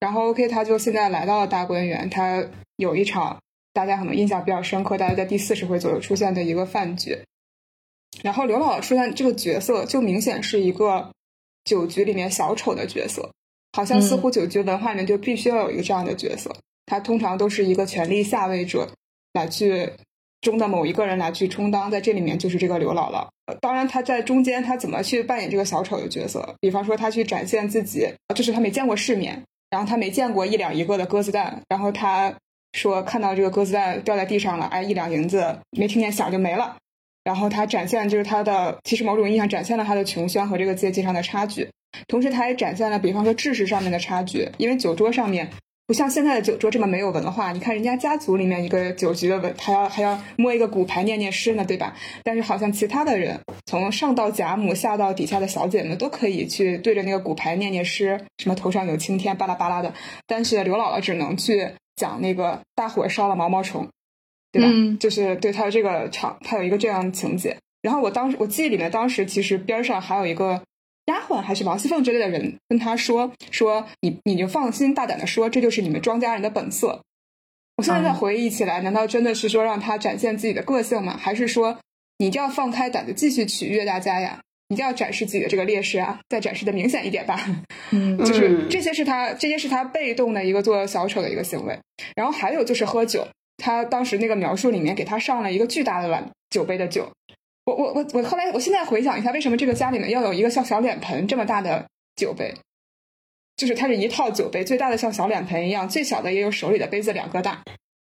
[0.00, 2.42] 然后 OK，他就现在来到了大观园，他
[2.76, 3.38] 有一场
[3.74, 7.18] 大家可能印象比较深刻，大概在第四十回左右出现的一个饭局。
[8.22, 11.12] 然后刘姥姥出现这个角色，就明显是一个
[11.64, 13.30] 酒局里面小丑的角色，
[13.72, 16.54] 好像似乎酒局文化里面就必须要有一个这样的角色，
[16.86, 18.88] 他通常都是一个权力下位者
[19.32, 19.90] 来去。
[20.40, 23.26] 中的某一个人来去充当，在这里面就是这个刘姥姥。
[23.60, 26.54] 当然，他在中间他怎么去扮演这个小丑的角色？
[26.60, 32.32] 比方说，他去展现自己，就是他没见过世面，然后他没见过一两一个的鸽子蛋，然后他
[32.72, 36.76] 说看到这个鸽子蛋掉在地上了，哎，一两银子没听见响就没了。
[37.28, 41.68] 然后他展现就是他的，其实某种意义上展现了他的穷酸和这个阶级上的差距，
[42.06, 45.50] 同时他也展现了，比方说知识上面的差距，因为酒桌上面。
[45.86, 51.94] 不像现在的酒桌这么没有文化，你看人家家族里面一个酒局的文，还要还要摸一个骨牌念念诗呢，对吧？
[52.22, 59.94] 但是好像其他的人，从上到贾母，下到底下的小姐们，都可以去对着那个骨牌念念诗，什么头上有青天，巴拉巴拉的。
[60.26, 63.88] 但是刘姥姥只能去讲那个大火烧了毛毛虫，
[64.52, 64.68] 对吧？
[64.98, 67.56] 就是对他的这个场，他有一个这样的情节。
[67.82, 70.62] 然后我当时我记忆里面，当时其实边上还有一个
[71.06, 77.02] 丫鬟，还是王熙凤之类的人跟他说说你你就放心大胆的说，这就是你们庄家人的本色。
[77.76, 81.16] 我现在在回忆起来，难道真的是说让他展现自己的个性吗？
[81.16, 81.78] 还是说
[82.18, 84.40] 你一定要放开胆子继续取悦大家呀？
[84.68, 87.40] 一定要展示自己的这个劣势啊，再展示的明显一点吧。
[87.90, 91.78] 嗯， 就是这些是他这些是他被动的一个做小丑的一个行为。
[92.14, 93.26] 然后还有就是喝酒，
[93.58, 97.10] 他当时那个描述里面给他上了一个巨大的碗酒杯的酒。
[97.66, 102.54] 我我我我后来我现在回想一下，为什么这个家里面要有一个像小脸盆这么大的酒杯？
[103.56, 107.62] 就是它是一套酒杯，最大的像小脸盆一样，最小的也有手里的杯子两个大。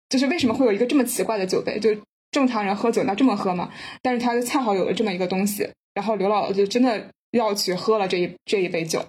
[0.10, 1.80] 就是为什么会有一个这么奇怪的酒杯？
[1.80, 1.90] 就
[2.30, 3.72] 正常人喝酒那这么喝吗？
[4.04, 9.04] 但是他恰好有了这么一个东西，然后刘姥姥就真的要去喝了这一这一杯酒。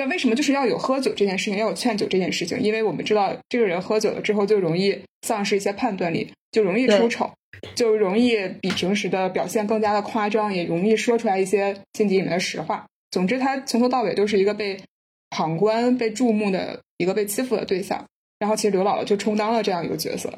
[0.00, 2.58] 但为什么就是要有喝酒这件事情，要有劝酒这件事情？
[2.58, 7.30] 因为我们知道这个人喝酒了之后就容易丧失一些判断力，就容易出丑，
[7.74, 12.86] 就容易比平时的表现更加的夸张，也容易说出来一些心底里面的实话。
[13.10, 14.80] 总之，他从头到尾都是一个被
[15.28, 18.06] 旁观、被注目的一个被欺负的对象。
[18.38, 20.32] 然后，其实刘姥姥就充当了这样一个角色。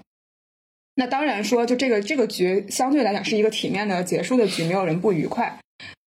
[0.96, 5.56] 那当然说，就这个这个局相对来讲是一个体面的结束的局，没有人不愉快。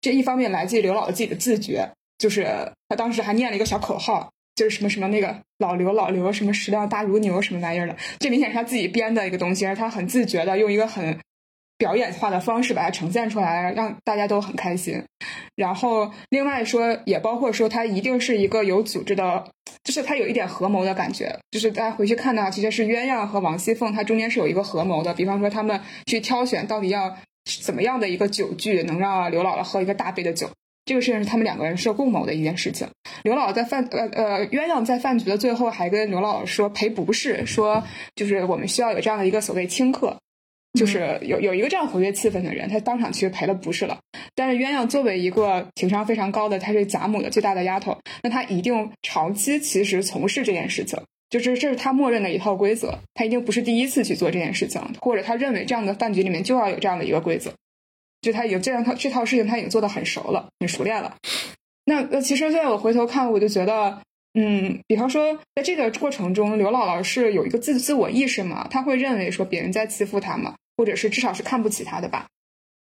[0.01, 1.89] 这一方面来自于刘姥姥自己的自觉，
[2.25, 2.47] 就是
[2.89, 11.19] 他当时还念了一个小口号，就是什么什么那个老刘老刘什么食量大如牛什么玩意儿的，这明显是他自己编的一个东西，而他很自觉的用一个很。
[11.77, 15.03] 表演化的方式把它呈现出来，让大家都很开心。
[15.57, 19.45] 然后另外说，也包括说，他一定是一个有组织的，
[19.83, 21.37] 就是他有一点合谋的感觉。
[21.51, 25.13] 就是大家回去看的话，其实是鸳鸯和王熙凤，它中间是有一个合谋的。
[25.15, 27.17] 比方说，他们去挑选到底要
[27.61, 30.49] 怎么样的一个酒具，能让刘姥姥喝一个大杯的酒，
[30.85, 32.89] 这个事情是他们两个人是共谋的一件事情。
[33.23, 37.83] 刘姥姥在饭呃呃，鸳鸯在饭局的最后还跟刘姥姥说赔不是，说
[38.15, 40.17] 就是我们需要有这样的一个所谓清客。
[40.77, 43.97] 就是有有一个这样活跃气氛的人，他当场其实赔了不是了。
[44.35, 50.99] 但是鸳鸯作为一个情商非常高的，她是贾母的最大的丫头，那她一定长期其实从事这件事情，
[51.31, 52.99] 就是这是她默认的一套规则。
[53.15, 57.53] 她一定不是第一次去做这件事情，或者她认为这样的饭局里面就要有这样的一个规则，
[58.25, 61.15] 就他已经这样套这套事情他已经做的很熟了，很熟练了。
[61.85, 64.01] 那那其实现在我回头看，我就觉得，
[64.35, 70.55] 嗯，比方说在这个过程中，刘姥姥是有一个自自我意识嘛，她会认为说别人在欺负她嘛。
[70.77, 72.27] 或者是至少是看不起他的吧，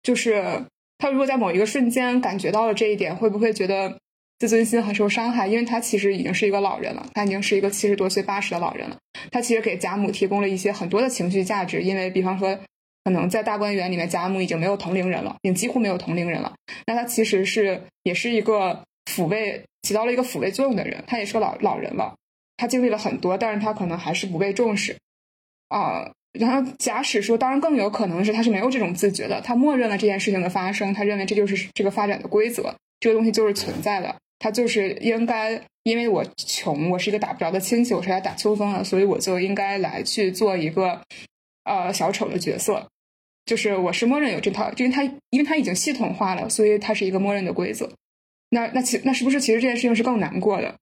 [0.02, 0.64] 就是
[0.98, 4.00] 他如果在某一个瞬间感觉到了这一点，会不会觉得
[4.40, 5.46] 自尊心很受伤害？
[5.46, 8.96] 因为他其实已经是一个老人了，他已经是一个七十多岁、八十的老人了。
[9.30, 12.58] 他其实给贾母提供了一些很多的情绪价值，因为比方说，
[13.04, 16.54] 可能在大观园里面，贾母已经没有同龄人了，已经几乎没有同龄人了。
[16.86, 21.04] 那他其实是也是一个抚慰，起到了一个抚慰作用的人。
[21.06, 22.16] 他也是个老老人了，
[22.56, 24.96] 他经历了很多，但是他可能还是不被重视
[25.68, 26.10] 啊。
[26.32, 41.00] 然后，假使说，当然更有可能是他是没有这种自觉的，他默认了这件事情的发生，他认为这就是这个发展的规则，这个东西就是存在的，他就是应该，因为我穷，我是一个打不着的亲戚，我是来打秋风的，所以我就应该来去做一个
[41.62, 42.84] 呃小丑的角色，
[43.46, 47.90] 就是我是默认有这套，因为它因为它已经系统化了，所以它是一个默认的规则。
[48.50, 50.74] 那那其那是不是其实这件事情是更难过的？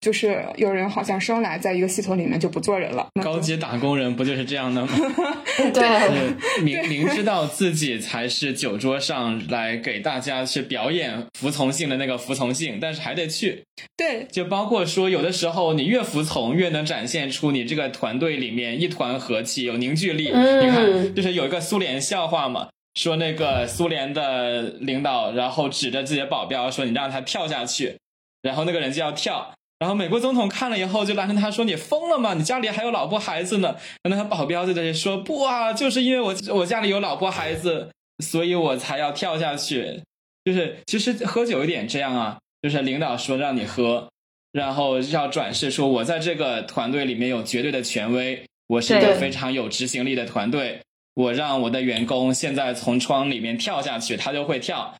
[0.00, 3.06] 就是有人好像生来在一个系统里面就不做人了。
[3.22, 4.92] 高级打工人不就是这样的吗？
[5.74, 13.62] 对，明明知道自己才是酒桌上来给大家去表演服从性的那个服从性，但是还得去。
[13.96, 20.28] 对，就包括说，有的时候你越服从，越能展现出你这个团队里面一团和气、有凝聚力。
[20.28, 20.32] 你
[20.70, 27.96] 看，就是有一个苏联笑话嘛，说那个苏联的领导，然后指着自己的保镖说：“你让他跳下去。”
[28.40, 29.52] 然后那个人就要跳。
[29.80, 32.34] 然后美国总统看了以后，就拦着他说：“你疯了吗？
[32.34, 37.90] 你家里还有老婆孩子呢。”然后他保镖就在这说：“不啊，就是因为我我家里有老婆孩子，
[38.22, 40.02] 所以我才要跳下去。
[40.44, 44.10] 就是其实喝酒有点这样啊，就是领导说让你喝，
[44.52, 50.82] 然后要转示说我在这个团队里面有绝对的权威，我是一个非常有执行力的团队。
[51.14, 54.94] 我让我的员工现在从窗里面跳下去，他就会跳。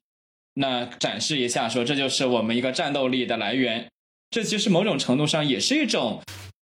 [0.54, 3.86] 那展示一下，说这就是我们一个战斗力的来源。”
[4.30, 6.22] 这其实某种程度上也是一种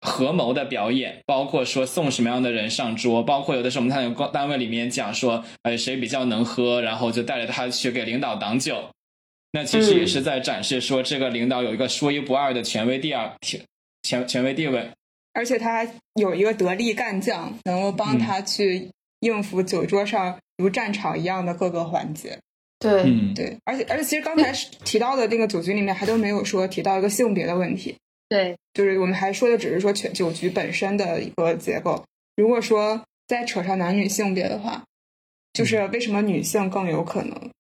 [0.00, 8.90] 合谋的表演，包括说送什么样的人上桌，包括有的时候我们看有单位里面讲说，哎，谁比较能喝，然后就带着他去给领导挡酒，
[9.52, 13.32] 那其实也是在展示说这个领导有一个说一不二的权威第二
[14.02, 14.90] 权权威地位，
[15.32, 18.90] 而且他有一个得力干将，能够帮他去
[19.20, 22.40] 应付酒桌上如战场一样的各个环节。
[22.84, 24.52] 对，对，而且而且，其实刚才
[24.84, 27.96] 提到的那个酒局里面还都没有说提到一个性别的问题。
[28.28, 32.04] 对，就是我们还说的只是说全酒局本身的一个结构。
[32.36, 34.82] 如果说再扯上男女性别的话，
[35.52, 37.50] 就是为什么女性更有可能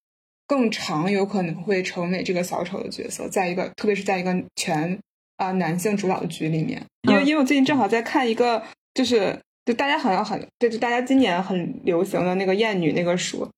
[0.46, 4.98] 更常有可能会成为这个小丑的角色，在一个特别是在一个全
[5.36, 7.26] 啊、男性主导的局里面，因为嗯。
[7.26, 8.62] 因为我最近正好在看一个，
[8.94, 13.48] 就是就大家好像很对，就大家今年很流行的那个艳女那个书，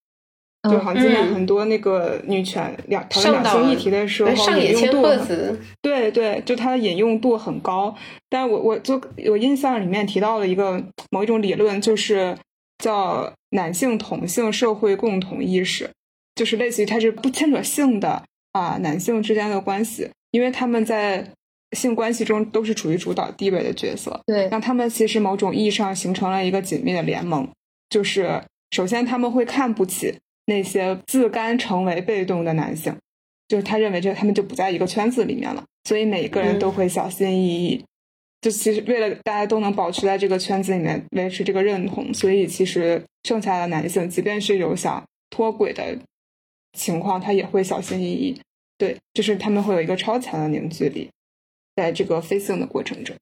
[0.70, 7.94] 就好像今年嗯很多那个女权两讨论两性议题的时候，上野千引用度很鹤子，对对，就它的引用度很高。
[8.29, 12.37] 但我我就我印象里面提到了一个某一种理论，就是
[12.79, 15.90] 叫男性同性社会共同意识，
[16.35, 21.33] 就是类似于它是不牵扯性的啊、男性之间的关系，因为他们在
[21.72, 27.46] 性关系中都是处于主导地位的角色，对，让他们其实某种意义上形成了一个紧密的联盟。
[27.88, 32.97] 就是首先他们会看不起那些自甘成为被动的男性，
[33.49, 37.85] 就是他认为这他们就不在一个圈子里面了，所以每一个人都会小心翼翼。
[38.41, 45.99] 就其实为了大家都能保持在这个圈子里面维持这个认同，所以其实剩下的男性，即便是有想脱轨的
[46.75, 48.41] 情况，他也会小心翼翼。
[48.79, 51.11] 对，就是他们会有一个超强的凝聚力，
[51.75, 53.17] 在这个飞行的过程中。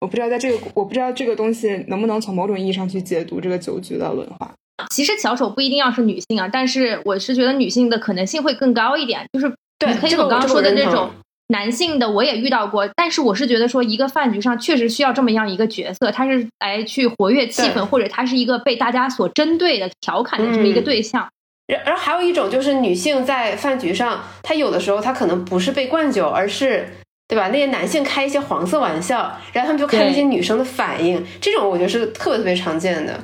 [0.00, 4.54] 我不知道在这个，我不知道这个东西能不能从某种意义上去解读这个酒局的文化。
[4.90, 9.26] 其实小丑不一定要是女性啊，但是我是觉得女性的可能性会更高一点。
[9.32, 11.10] 就是对这个黑总刚刚说的那种
[11.48, 21.28] 男性的，我也遇到过，但是我是觉得说一个饭局上确实需要这么样一个角色，他是来去活跃气氛，或者他是一个被大家所针对的、调侃的这么一个嗯对象。
[21.66, 26.88] 然然后还有一种就是女性在饭局上，她有的时候她可能不是被灌酒，而是
[27.28, 27.48] 对吧？
[27.48, 33.20] 那些男性开一些黄色玩笑，然后他们就看那些女生的反应，这种我觉得是特别特别常见的。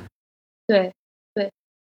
[0.65, 0.91] 对对，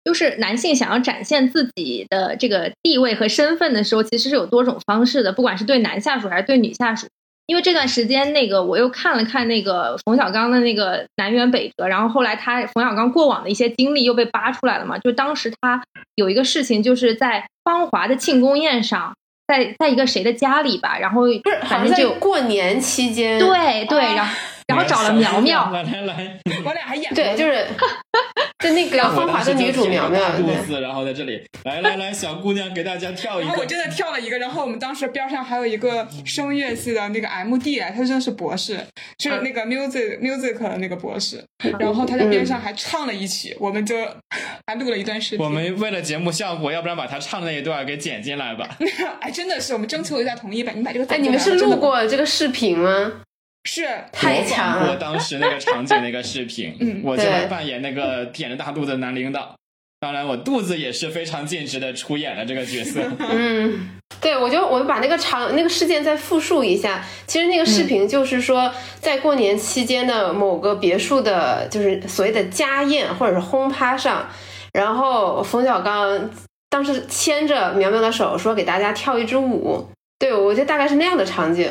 [0.04, 7.08] 就是男性想要展现自己的这个地位和身份的时候，其实是有多种方式的，不管是对男下属还是对女下属。
[7.48, 15.00] 因为这段时间，那个我又看了看那个冯小刚的那个南辕北辙，然后后来他冯小刚过往的一些经历又被扒出来了嘛。
[15.00, 15.82] 就当时他
[16.14, 19.16] 有一个事情，就是在芳华的庆功宴上，
[19.48, 24.32] 在在一个谁的家里吧，然后不是，好像在反正就过年期间，对对，啊然后
[24.70, 27.66] 然后找了苗苗，来来来， 我俩还演对，就是
[28.64, 38.80] 就那个我芳华的女主苗苗，肚对子，然后在这里，来来来，小姑娘给大家跳一个然后我，真的跳了一个，然后我们当时边上还有一个声乐系的那个 M D，他真的是博士，
[39.20, 41.44] 是那个 music music 的那个博士，
[41.80, 43.96] 然后他在边上还唱了一曲，我们就
[44.68, 45.44] 还录了一段视频。
[45.46, 48.78] 我们为了节目效果，要不然把他唱的那一段给剪进来吧。
[49.22, 53.22] 哎，真的是我们征求一下同意吧，你把这个哎，你们是录过这个视频吗？
[53.66, 59.56] 是太强了，当时那个场景那个视频，嗯我就扮演那个腆着大肚子的男领导。
[60.02, 63.02] 当然，我肚子也是非常尽职的出演了这个角色。
[63.20, 67.04] 嗯，对，我就我就把那个场那个事件再复述一下。
[67.28, 74.26] 其实那个视频就是说，在过年期间的某个别墅的，就是所谓的家宴或者是轰趴上，
[74.72, 76.30] 然后冯小刚
[76.70, 79.86] 当时牵着苗苗的手说给大家跳一支舞。
[80.18, 81.70] 对，我觉得大概是那样的场景。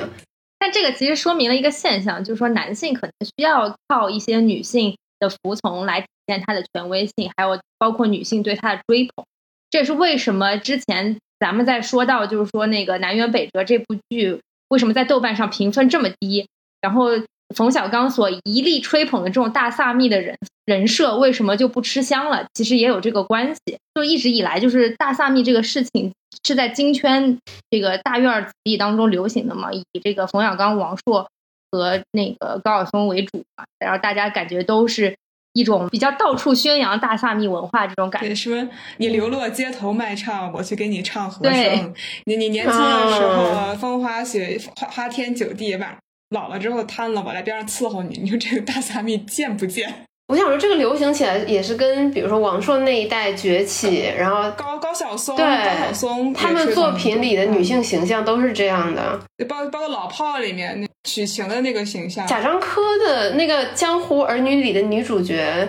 [0.59, 9.25] 但这个其实说明了一个现象，就是说男性可能需要靠一些女性的服从来体现他的权威性，还有包括女性对他的追捧。
[9.71, 16.49] 这也是为什么之前咱们在说到，就是说那个《南辕北辙》这部剧为什么在豆瓣上评分这么低，
[16.81, 17.11] 然后
[17.55, 22.47] 冯小刚所一力吹捧的这种大萨密的人人设为什么就不吃香了？
[22.55, 23.79] 其实也有这个关系。
[23.95, 26.13] 就一直以来，就是大萨密这个事情
[26.45, 27.39] 是在京圈
[27.71, 31.29] 这个大院子弟当中流行的嘛，以这个冯小刚、王朔
[31.71, 35.17] 和那个高晓松为主嘛，然后大家感觉都是
[35.53, 38.29] 一种比较到处宣扬大萨密文化这种感觉。
[38.29, 41.95] 对，说你流落街头卖唱，我去给你唱和对声。
[42.25, 45.99] 你你年轻的时候哦风花雪花花天酒地吧，
[46.31, 48.19] 老了之后瘫了，我在边上伺候你。
[48.19, 50.05] 你说这个大萨蜜贱不贱？
[50.29, 59.19] 我想说，这个流行起来也是跟比如说王朔那一代崛起，然后高高晓松，对高晓松他们作品里的女性形象都是这样的。
[59.39, 65.67] 嗯，包包括老炮儿里面那许晴的那个形象，贾樟柯的那个《江湖儿女》里的女主角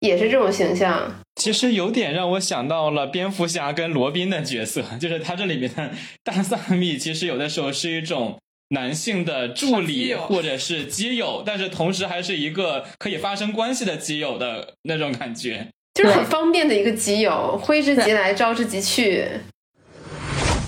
[0.00, 1.22] 也是这种形象。
[1.36, 5.90] 其实有点让我想到了蝙蝠侠跟罗宾的角色，就是他这里面的
[6.24, 8.36] 大萨密，其实有的时候是一种
[8.72, 15.68] 男性的助理或者是基友，但是同时还是一个可以发生关系的基友的那种感觉。
[15.94, 19.28] 就是很方便的一个基友，挥之即来，招之即去。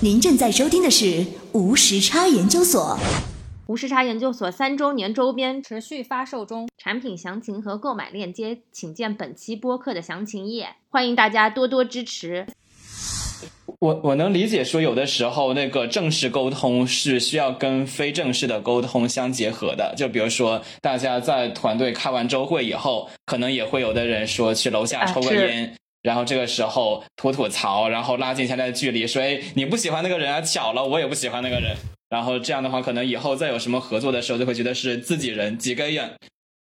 [0.01, 2.97] 您正在收听的是无时差研究所。
[3.65, 12.45] 无时差研究所三周年周边持续发售中，产品详情和购买链接请见本期播客的详情页，欢迎大家多多支持。
[13.79, 19.93] 我我能理解说，有的时候那个正式沟通是需要跟非正式的沟通相结合的。
[19.97, 31.75] 就比如说，大家在团队开完周会以后，可能也会有的人说去楼下抽个烟，然后这个时候吐吐槽，然后拉近现在的距离，说哎你不喜欢那个人啊，巧了我也不喜欢那个人，
[32.09, 36.11] 然后这样的话可能以后再有什么合作的时候就会觉得是自己人几个远。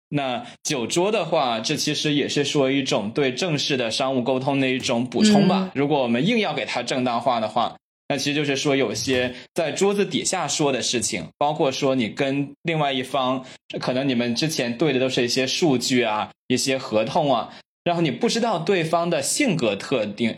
[0.09, 5.71] 那酒桌的话，这其实也是说一种对正式的商务沟通的一种补充吧。
[5.75, 7.77] 如果我们硬要给它正当化的话，
[8.09, 13.45] 那其实就是说有些在桌子底下说的事情，包括说你跟另外一方，
[13.81, 17.53] 可能你们之前对的都是一些数据啊、一些合同啊，
[17.83, 20.37] 然后你不知道对方的性格特定，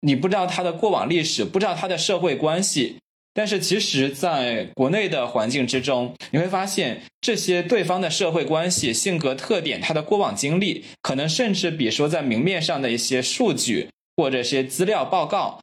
[0.00, 2.96] 你不知道他的过往历史，不知道他的社会关系。
[3.34, 15.58] 但是其实，在国内的环境之中，你会发现这些对方的社会关系、性格特点、他的过往经历，可能甚至比说在明面上的一些数据或者些资料报告，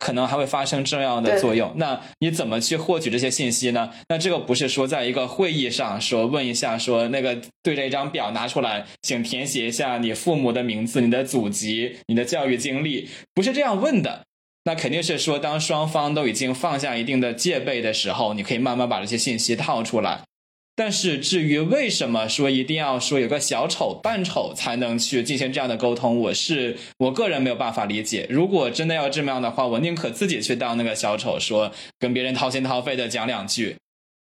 [0.00, 1.72] 可能还会发生重要的作用。
[1.76, 3.92] 那你怎么去获取这些信息呢？
[4.08, 14.24] 那这个不是说在一个会议上说问一下，说那个对着一张表拿出来，请填写一下你父母的名字、你的祖籍、你的教育经历，不是这样问的。
[14.64, 20.22] 那肯定是说，当双方都已经放下一定的戒备的时候，你可以慢慢把这些信息套出来。
[20.74, 28.26] 但是至于为什么说一定要说有个小丑扮丑才能去进行这样的沟通，我是我个人没有办法理解。
[28.30, 33.76] 如果真的要这么样的话，我宁可自己去当那个小丑，说跟别人掏心掏肺的讲两句。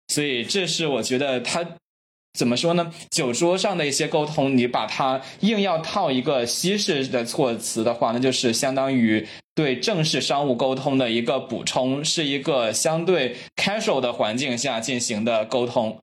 [0.09, 1.65] 所以这是我觉得他。
[2.37, 2.93] 怎么说呢？
[3.09, 9.25] 酒桌上的一些沟通，你把它硬要套一个西式的措辞的话，那就是相当于
[9.57, 15.99] 对正式商务沟通的一个补充，是一个相对 casual 的环境下进行的沟通。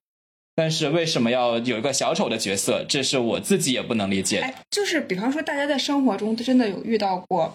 [0.57, 2.85] 但是为什么要有一个小丑的角色？
[2.89, 4.53] 这是我自己也不能理解。
[4.73, 7.55] 就是比方说，大家在生活中真的有遇到过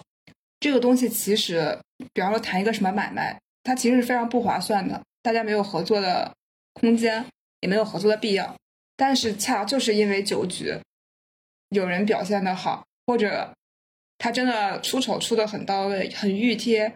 [0.58, 1.78] 这个东西，其实
[2.14, 6.32] 比方说谈一个什么买卖，它其实是非常不划算的，大家没有合作的
[6.72, 7.26] 空间，
[7.60, 8.56] 也没有合作的必要。
[8.96, 10.78] 但是恰就是因为酒局，
[11.68, 13.52] 有人表现的好，或者
[14.22, 16.92] 他真的出丑出的很到位、很熨贴，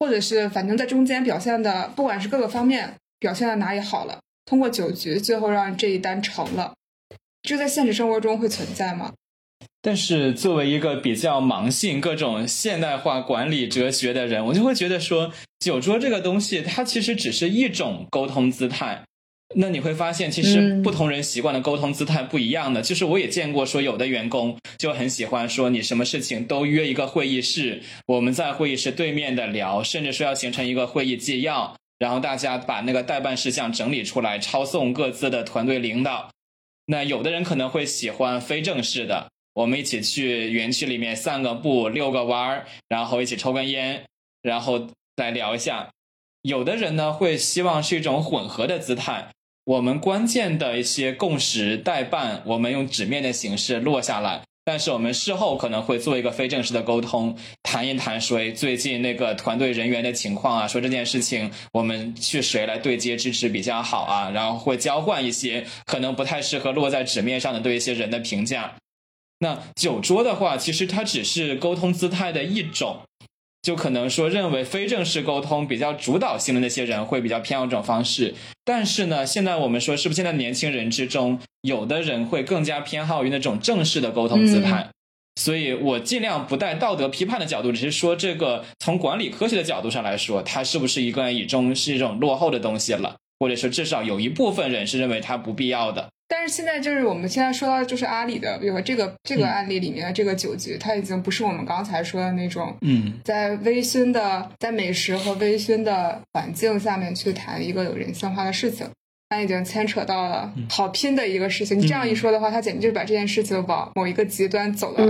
[0.00, 6.74] 或者是反正在中间表现的，不管是各个方面表现的哪里好了，通过酒局最后让这一单成了，
[7.42, 9.12] 这在现实生活中会存在吗？
[9.80, 19.04] 但是作为一个比较盲信各种现代化管理哲学的人，我就会觉得说，酒桌这个东西，它其实只是一种沟通姿态。
[19.56, 22.80] 那你会发现，其实不同人习惯的沟通姿态不一样的。
[22.82, 36.30] 就是我也见过说，有的员工就很喜欢说，你什么事情都约一个会议室，我们在会议室对面的聊，甚至说要形成一个会议纪要，然后大家把那个代办事项整理出来，抄送各自的团队领导。
[36.86, 44.04] 那有的人可能会喜欢非正式的，我们一起去园区里面散个步、遛个弯儿，然后一起抽根烟，
[44.42, 44.86] 然后
[45.16, 45.90] 再聊一下。
[46.42, 49.32] 有的人呢会希望是一种混合的姿态。
[49.64, 68.76] 我们关键的一些共识代办，我们用纸面的形式落下来，但是我们事后可能会做一个非正式的沟通，谈一谈说最近那个团队人员的情况啊，说这件事情我们去谁来对接支持比较好啊，然后会交换一些可能不太适合落在纸面上的对一些人的评价。
[69.38, 73.02] 那酒桌的话，其实它只是沟通姿态的一种。
[73.62, 78.34] 就可能说认为非正式沟通比较主导性的那些人会比较偏好这种方式，
[78.64, 84.88] 但是呢，现在我们说是不是现在年轻人之中有的人会更加偏好于那种正式的沟通姿态？
[85.40, 96.08] 所以我尽量不带道德批判的角度，只是说这个从管理科学的角度上来说，它是不是一个已中是一种落后的东西了，或者说至少有一部分人是认为它不必要的。
[96.28, 108.86] 但是现在就是我们现在说到就是阿里的，比如说这个这个案例里面的这个酒局，它已经不是我们刚才说的那种，嗯，在微醺的在美食和微醺的环境下面去谈一个有人性化的事情，
[109.28, 111.76] 它已经牵扯到了好拼的一个事情。
[111.76, 115.04] 你这样一说的话，它简直就是把这件事情往某一个极端走了，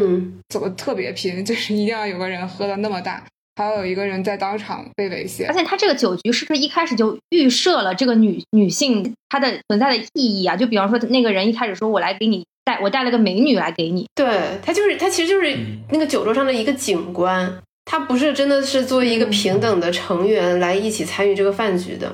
[0.49, 3.23] 走的特别拼，就是一定要有个人喝的那么大。
[3.61, 10.57] 还有一个人在当场被猥亵，而且他这个酒局是不是一开始就预设了这个女女性她的存在的意义啊？
[10.57, 15.55] 就比方说那个人一开始说我来给你带，我带了个美女来给你，对他就是他其实就是
[15.91, 17.53] 那个酒桌上的一个景观，
[17.85, 22.11] 他不是真的是作为一个平等的成员来一起参与这个饭局的，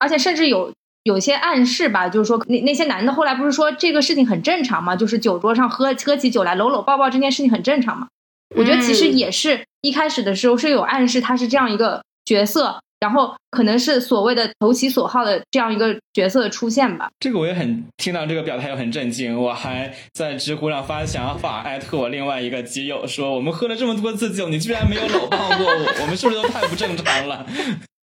[0.00, 0.70] 而且甚至有
[1.04, 8.08] 有些暗示吧，就是说那那些男的后来不是说这个事情很正常嘛，就是酒桌上喝喝起酒来搂搂抱抱这件事情很正常嘛。
[8.56, 17.08] 我觉得其实也是一开始的时候是有暗示他是这样一个角色，然后可能是所谓的投其所好的这样一个角色的出现吧。
[17.20, 19.40] 这个我也很听到这个表态，又很震惊。
[19.40, 27.46] 我还在知乎上发想法，艾特我另外一个基友说：“我们喝了这么多次酒，你居然没有搂抱过我，我们是不是都太不正常了？”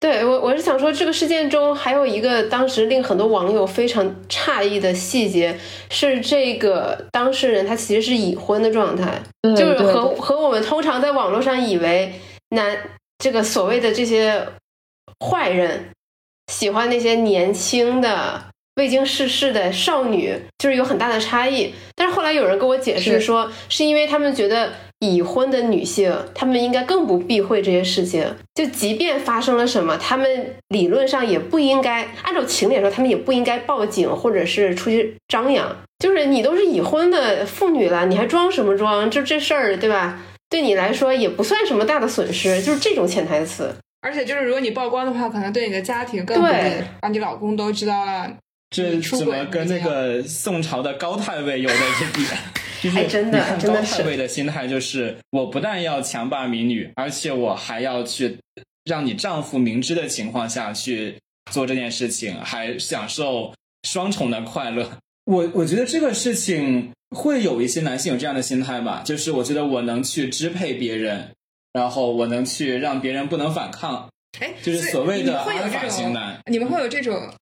[0.02, 5.56] 对我，我是想说，这个事件中还有一个当时令很多网友非常诧异的细节，
[5.90, 9.22] 是这个当事人他其实是已婚的状态，
[9.56, 12.14] 就是和和我们通常在网络上以为
[12.50, 12.76] 男
[13.18, 14.44] 这个所谓的这些
[15.24, 15.90] 坏人
[16.52, 18.42] 喜欢那些年轻的
[18.74, 21.72] 未经世事的少女，就是有很大的差异。
[21.94, 24.72] 但是后来有人跟我解释是说，是因为他们觉得
[25.02, 28.24] 已婚的女性，她们应该更不避讳这些事情。
[28.54, 35.76] 就即便发生了什么，她们理论上也不应该按照情理来说，她们也不应该报警或者是出去张扬。
[35.98, 39.10] 就是你都是已婚的妇女了，你还装什么装？
[39.10, 40.20] 就这事儿，对吧？
[40.48, 43.74] 对你来说也不算什么大的损失，就是这种潜台词。
[44.02, 48.30] 而且就是如果你曝光的话，可能对你的家庭更不对利，把你老公都知道了。
[48.70, 52.24] 这怎么跟那个宋朝的高太尉有的一比？
[52.82, 58.38] 就是哎真的你看真的是高太尉的心态就是，我不但要强霸民女，而且我还要去
[58.84, 61.14] 让你丈夫明知的情况下去
[61.52, 63.54] 做这件事情，还享受
[63.84, 64.98] 双重的快乐。
[65.24, 71.30] 我我觉得这个事情会有一些男性有这样的心态吧，就是我觉得我能去支配别人，
[71.72, 74.10] 然后我能去让别人不能反抗，
[74.40, 76.40] 哎，就是所谓的你们会有阿尔法这种型男。
[76.50, 77.32] 你们会有这种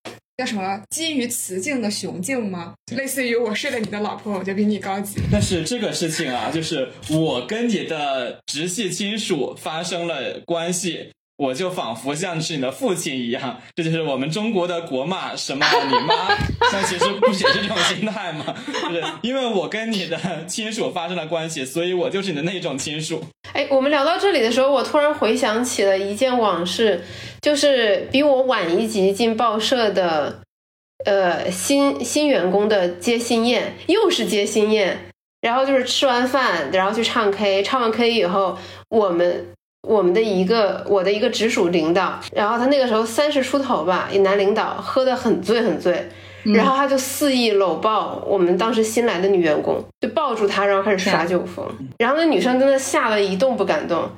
[0.40, 2.72] 叫什么基于雌竞的雄竞吗？
[2.96, 5.20] 类似于我睡了你的老婆，我就比你高级。
[5.30, 11.10] 但是这个事情啊，就是我跟你的直系亲属发生了关系，
[11.40, 16.36] 我就仿佛像是你的父亲一样，这就是我们中国的国骂什么你妈，
[16.70, 18.54] 那其实不也是这种心态吗？
[18.84, 23.24] 就是因为我跟你的亲属发生了关系，所以我就是你的那种亲属。
[23.54, 27.02] 哎，我们聊到这里的时候，我突然回想起了一件往事，
[27.40, 30.40] 就是比我晚一级进报社的，
[31.06, 35.10] 呃，新新员工的接新宴，又是接新宴，
[35.40, 38.58] 然后就是吃完饭，然后去唱 K，唱完 K 以后，
[38.90, 39.46] 我们
[39.90, 46.08] 我们的一个我的一个直属领导，然后他那个时候三十出头吧，一男领导，喝得很醉很醉。
[46.44, 51.66] 然后他就肆意搂抱我们当时新来的女员工，就抱住她，然后开始耍酒疯。
[51.98, 54.08] 然后那女生真的吓得一动不敢动。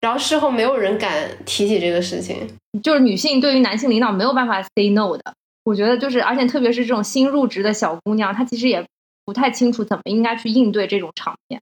[0.00, 2.48] 然后事后没有人敢提起这个事情。
[2.82, 5.34] 就是女性对于男性领导没有办法 say no 的。
[5.62, 8.84] 我觉得就是，而且特别是这种新入职的小姑娘，她其实也
[9.26, 11.60] 不太清楚怎么应该去应对这种场面。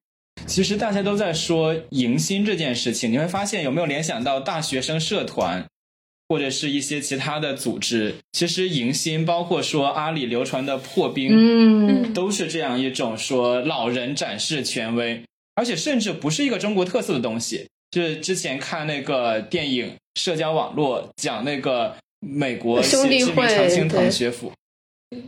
[0.49, 5.67] 其实大家都在说迎新这件事情，你会发现有没有联想到大学生社团，
[6.27, 8.15] 或者是一些其他的组织？
[8.33, 15.23] 其实迎新，包括说阿里流传的破冰，嗯，都是这样一种说老人展示权威，
[15.55, 17.67] 而且甚至不是一个中国特色的东西。
[17.91, 19.87] 就是之前看那个电影
[20.21, 24.53] 《社交网络》，讲那个美国知名常青藤学府，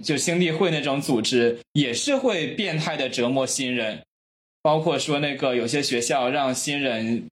[0.02, 4.00] 就兄弟会那种组织，也是会变态的折磨新人。
[4.62, 7.24] 包括说那个有些学校让新人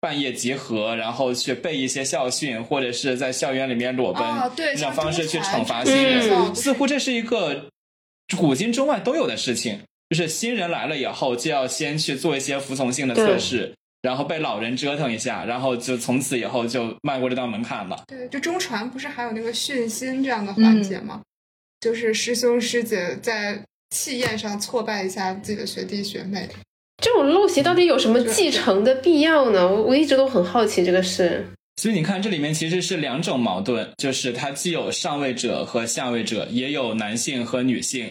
[0.00, 6.28] 半夜集合，然后去背一些校训，或者是在校园里面裸奔，哦对这种方式去惩罚新人。
[6.28, 7.68] 种似乎这是一个
[8.36, 9.80] 古今中外都有的事情，
[10.10, 13.72] 就是新人来了以后，就要先去做一些服从性的测试，
[14.02, 18.02] 然后被老人折腾一下，然后就从此以后就迈过这道门槛了。
[18.08, 21.22] 对，就中传不是还有那个训新这样的环节吗？
[21.80, 23.60] 就是师兄师姐在
[23.90, 26.48] 气焰上挫败一下自己的学弟学妹。
[27.02, 29.68] 这种陋习到底有什么继承的必要呢？
[29.68, 31.44] 我我一直都很好奇这个事。
[31.76, 38.08] 所以你看，这里面其实是两种矛盾，就是它既有上位者和下位者，也有男性和女性。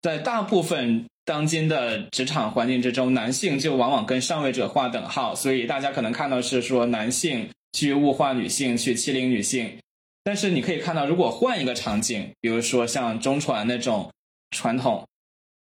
[0.00, 9.76] 在大部分当今的职场环境之中，男性就往往跟上位者划等号，所以大家可能看到是说男性去物化女性，去欺凌女性。
[10.22, 14.08] 但是你可以看到，如果换一个场景，比如说像中传那种
[14.50, 15.04] 传统，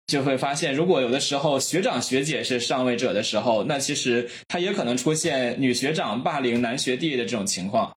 [0.06, 7.92] 就会发现，如果有的时候学长学姐是上位者的时候，那其实他也可能出现女学长霸凌男学弟的这种情况。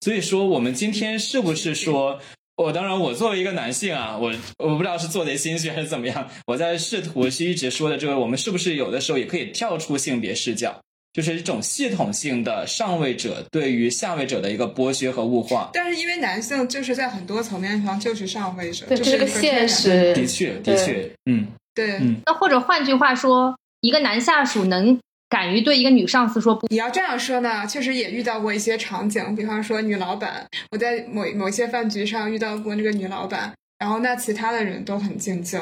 [0.00, 2.20] 所以说，我们今天是不是说，
[2.56, 10.82] 我、当然我作为一个男性啊，我我不知道是做贼心虚还是怎么样，我在试图是一直说的这个，我们是不是有的时候也可以跳出性别视角，
[11.14, 15.70] 就是一种系统性的上位者对于下位者的一个剥削和物化。
[15.72, 20.12] 但是因为男性就是在很多层面上就是上位者，对，这是个现实。
[20.12, 21.46] 的确，的确，嗯。
[21.74, 24.96] 对，嗯那或者换句话说，一个男下属能
[25.28, 35.60] 敢于对一个女上司说不，你要这样说呢，确实也遇到过一些场景，比方说女老板，我在某某些饭局上遇到过那个女老板，然后那其他的人都很静静，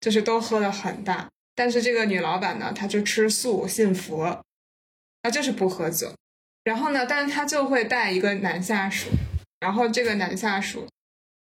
[0.00, 4.42] 就是都喝的很大，但是这个女老板呢，她就吃素信佛，
[5.22, 6.12] 她就是不喝酒，
[6.64, 9.08] 然后呢，但是他就会带一个男下属，
[9.60, 10.86] 然后这个男下属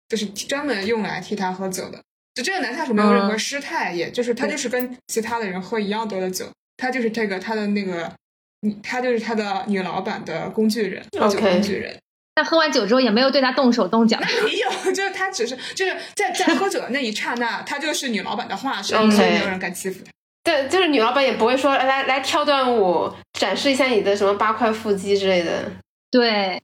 [0.07, 1.99] 就是专门用来替他喝酒的。
[2.35, 6.45] 就这个男下属没有任何嗯失态，也就是他就是跟其他的人喝一样多的酒，
[6.77, 8.13] 他就是这个他的那个，
[8.61, 11.97] 嗯他就是他的女老板的工具人，喝酒工具人。
[12.33, 14.17] 但喝完酒之后也没有对他动手动脚。
[14.19, 20.11] 没有，就是他只是就是在在喝酒的那一刹那，他就是女老板的化身，所以没有人敢欺负他。
[20.43, 25.71] 对，就是女老板也不会说来来跳段舞，展示一下你的什么八块腹肌之类的。
[26.09, 26.59] 对，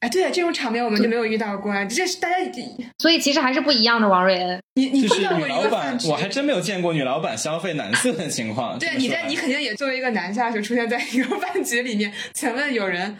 [0.00, 1.72] 哎，对，这种场面我们就没有遇到过。
[1.86, 2.62] 这是大家，
[2.98, 4.06] 所以其实还是不一样的。
[4.06, 8.76] 王瑞恩，你你就是碰到过一女老板个饭，局我还真没有见过女老板消费男色的情况。
[8.80, 13.16] 对你在你肯定也作为一个男下属出现在一个饭局里面，请问有人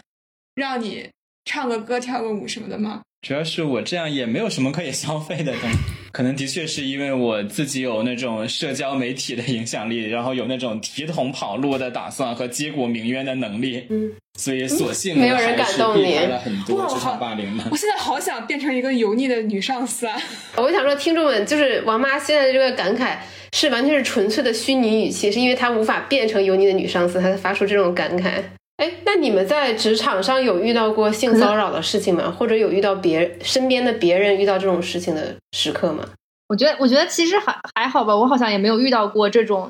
[0.53, 1.09] 让你
[1.45, 3.01] 唱个歌、跳个舞什么的吗？
[3.21, 5.77] 主要是我这样也没有什么可以消费的东西，
[6.13, 17.75] 可能的确是因为我自己有那种社交媒体的影响力，然后有那种提桶跑路的打算和击鼓鸣冤的能力，嗯，所以索性没有人感动你避开了很多职场霸凌的我。
[17.75, 20.15] 现在好想变成一个油腻的女上司啊！
[20.57, 23.17] 我想说，听众们，就是王妈现在的这个感慨
[23.53, 28.43] 是完全是纯粹的虚拟语气，是因为她无法变成油腻的女上司，她才发出这种感慨。
[28.77, 32.29] 哎，那你们在职场上有遇到过性骚扰的事情吗？
[32.29, 36.05] 或者有遇到别身边的别人遇到这种事情的时刻吗？
[36.47, 39.69] 我觉得我觉得其实还还好吧，我好像也没有遇到过这种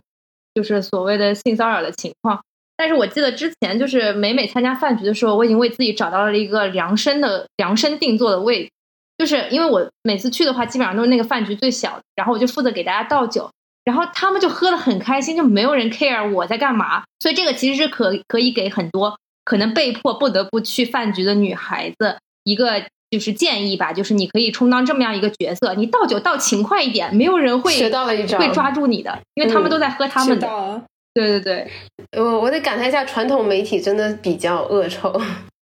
[0.54, 2.42] 就是所谓的性骚扰的情况。
[2.76, 8.72] 但是我记得之前就是每每参加饭局的时候，我已经为自己找到了一个量身的量身定做的位置，
[9.18, 13.50] 就是因为我每次去的话，基本上都是那个饭局最小的，然后我就负责给大家倒酒，
[13.86, 17.04] 然后他们就喝得很开心，就没有人 care 我在干嘛。
[17.20, 30.82] 所以这个其实是可可以给很多可能被迫不得不去饭局的女孩子一个就是建议吧，就是你可以充当这么样一个角色，你倒酒倒勤快一点，没有人会学到了一招，会抓住你的，因为他们都在喝他们的。
[31.14, 35.14] 对对对，我我得感叹一下，传统媒体真的比较恶臭。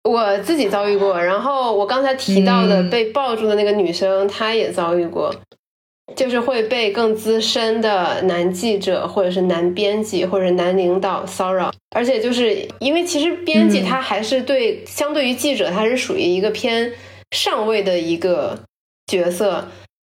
[0.03, 5.33] 我自己遭遇过，然后我刚才提到的嗯被抱住的那个女生，她也遭遇过，
[6.15, 16.91] 就是会被更资深的男记者或者是男编辑或者是男领导骚扰，而且就是因为其实编辑他还是对、相对于记者，他是属于一个偏
[17.31, 18.59] 上位的一个
[19.07, 19.67] 角色，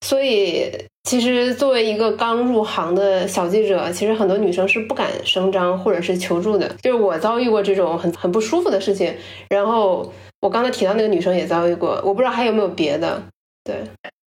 [0.05, 0.71] 所以
[1.03, 6.67] 其实作为一个刚入行的小记者，其实很多女生是不敢声张或者是求助的。
[6.81, 9.13] 就是我遭遇过这种很很不舒服的事情，
[9.49, 13.21] 然后我刚才提到那个女生也遭遇过，我不知道还有没有别的。
[13.63, 13.75] 对，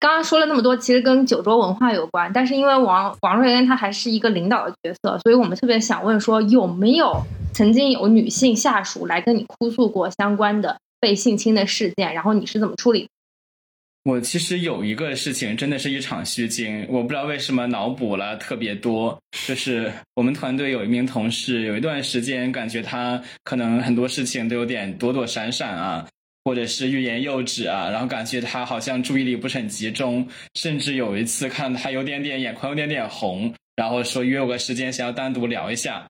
[0.00, 7.22] 刚刚说了那么多，其实跟酒桌文化有关，但是因为王王瑞恩他还是一个领导的角色，所以我们特别想问说，有没有
[7.52, 13.08] 曾经有女性下属来跟你哭诉过相关的被性侵的事件，然后你是怎么处理？
[14.04, 19.18] 我其实有一个事情，真的是一场虚惊，我不知道为什么脑补了特别多。
[19.46, 26.06] 就是我们团队有一名同事，有一段时间感觉他可能很多事情都有点躲躲闪闪啊，
[26.48, 36.06] 或者是欲言又止啊，然后感觉他好像注意力不是很集中，甚至有一次看他有点点眼眶有点点红，然后说约我个时间想要单独聊一下。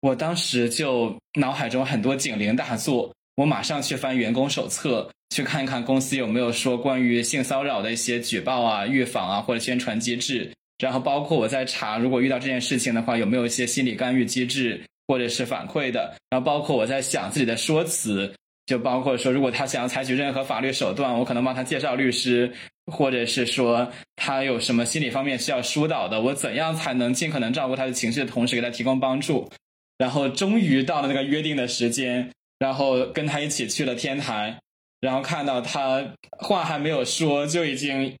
[0.00, 10.52] 我当时就脑海中很多警铃大作，我马上去翻员工手册，去看看公司有没有说关于性骚扰的一些举报啊、预防啊或者宣传机制。
[10.78, 16.14] 然后包括我在查，如果遇到这件事情的话，有没有一些心理干预机制或者是反馈的。
[16.30, 18.32] 然后包括我在想自己的说辞，
[18.66, 22.52] 就包括说，如果他想要采取任何法律手段，我可能帮他介绍律师，
[22.86, 29.50] 或者是说他有什么心理方面需要疏导的，我怎样才能尽可能照顾他的情绪的同时给他提供帮助。
[29.96, 34.58] 然后终于到了那个约定的时间，然后跟他一起去了天台，
[35.00, 36.04] 然后看到他
[36.38, 38.16] 话还没有说就已经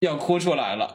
[0.00, 0.94] 要哭出来了。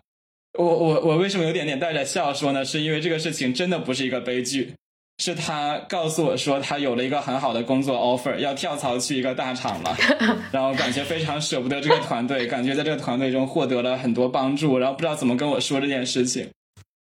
[0.57, 2.63] 我我我为什么有点点带着笑说呢？
[2.63, 4.73] 是因为这个事情真的不是一个悲剧，
[5.19, 9.95] 是他告诉我说他有了一个很好的工作 offer，要跳槽去一个大厂了，
[10.51, 16.49] 然后感觉非常舍不得这个团队，感觉在这个团队中获得了很多帮助，然后不知道怎么跟我说这件事情。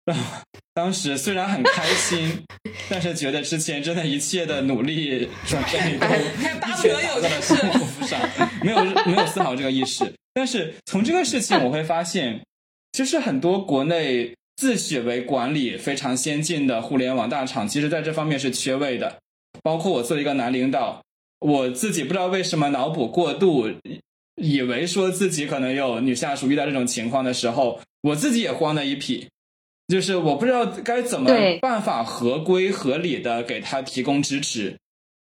[0.75, 2.43] 当时虽然很开心，
[2.89, 6.75] 但是觉得之前真的一切的努力准备都一拳打
[7.19, 8.19] 在了胸脯上，
[8.61, 10.13] 没有没有丝毫这个意识。
[10.33, 12.41] 但是从这个事情我会发现，
[12.91, 19.17] 其实很多国内自诩为管理非常先进的互联网大厂，其实在这方面是缺位的。
[19.63, 21.01] 包括我作为一个男领导，
[21.39, 23.69] 我自己不知道为什么脑补过度，
[24.35, 29.27] 以为说自己可能有女下属遇到这种情况的时候，我自己也慌的一匹。
[29.87, 34.75] 就是我不知道该怎么对办法合规合理的给他提供支持，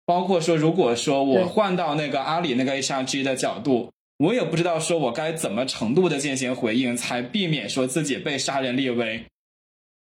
[0.06, 3.92] 包括说，如果说我换到那个阿里那个 HRG 的角度，
[4.24, 9.26] 我也不知道说我该怎么程度的进行回应，才避免说自己被杀人立威。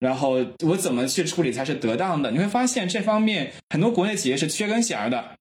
[0.00, 2.32] 然后我怎么去处理才是得当的？
[2.32, 5.36] 你会发现这方面很多国内企业是缺根弦儿的。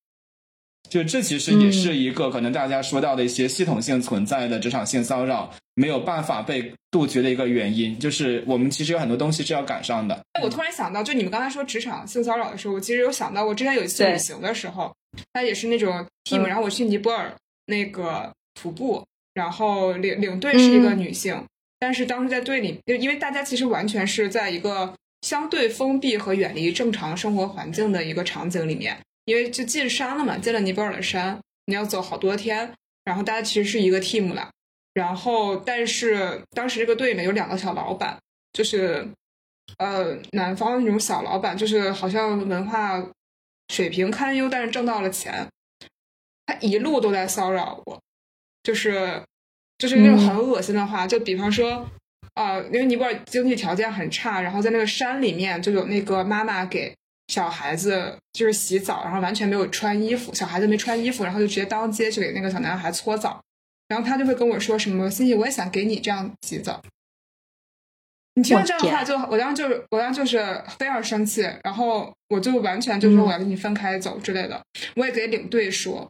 [0.90, 10.24] 就这其实也是一个可能大家说到的一些系统性存在的职场性骚扰没有办法被杜绝的一个原因，就是我们其实有很多东西是要赶上的。
[10.42, 14.96] 我突然想到，就你们刚才说职场性骚扰的时候，我其实有想到，我之前有一次旅行的时候，
[15.34, 17.34] 它也是那种 team，、嗯然后我去尼泊尔，
[17.66, 21.46] 那个徒步，然后领领队是一个女性，
[21.78, 34.50] 但是当时在队里，因为大家其实完全是在一个相对封闭和远离正常生活环境的一个场景里面，因为就进山了嘛，进了尼泊尔的山，你要走好多天，然后大家其实是一个 team 了，
[34.94, 38.18] 然后但是当时这个队里面有两个小老板，
[38.54, 39.08] 就是
[39.78, 43.06] 呃南方那种小老板，就是好像文化
[43.70, 45.48] 水平堪忧，但是挣到了钱，
[46.46, 48.02] 他一路都在骚扰我，
[48.68, 49.24] 就是
[49.78, 51.90] 就是那种很恶心的话，就比方说。
[52.34, 56.94] 啊，因为尼泊尔经济条件很差，然后在那个山里面就有那个妈妈给
[57.30, 63.42] 小孩子就是洗澡，然后完全没有穿衣服，小孩子没穿衣服，然后就直接当街去给那个小男孩搓澡，
[63.88, 66.80] 然后他就会跟我说什么：“欣欣，我也想给你这样洗澡。”
[68.38, 74.62] 你听到这样的话，就我当时就是我当时就是非常生气，然后我就完全就说我要跟你分开走之类的。
[74.96, 76.08] 我也给领队说，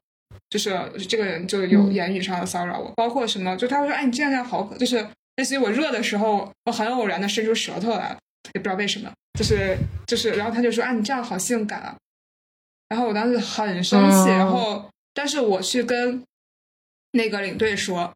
[0.49, 0.69] 就是
[1.07, 5.07] 这个人就有言语上的骚扰我，包括什么，就他会说：“哎，你这样这样好，就是。”
[5.37, 8.17] 类似于我热的时候，我很偶然的伸出舌头来，
[8.55, 9.77] 也不知道为什么，就是
[10.07, 11.95] 就是，然后他就说啊，你这样好性感啊，
[12.89, 16.23] 然后我当时很生气，然后但是我去跟
[17.11, 18.11] 那个领队说，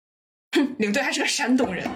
[0.78, 1.86] 领队还是个山东人，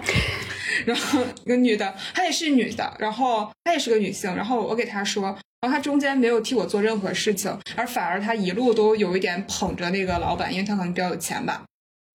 [0.85, 11.63] 然后一个女的，她也是女的，然后她也是个女性，然后我给她说，然后他中间没有替我做任何事情，而反而他一路都有一点捧着那个老板，因为他可能比较有钱吧。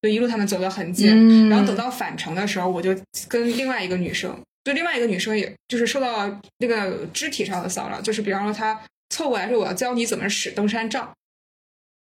[0.02, 2.94] 就一路他们走得很近，然后等到返程的时候，我就
[3.26, 6.28] 跟另外一个女生，就另外一个女生，也就是受到
[6.58, 8.78] 那个肢体上的骚扰，就是比方说他
[9.08, 11.10] 凑过来说我要教你怎么使登山杖，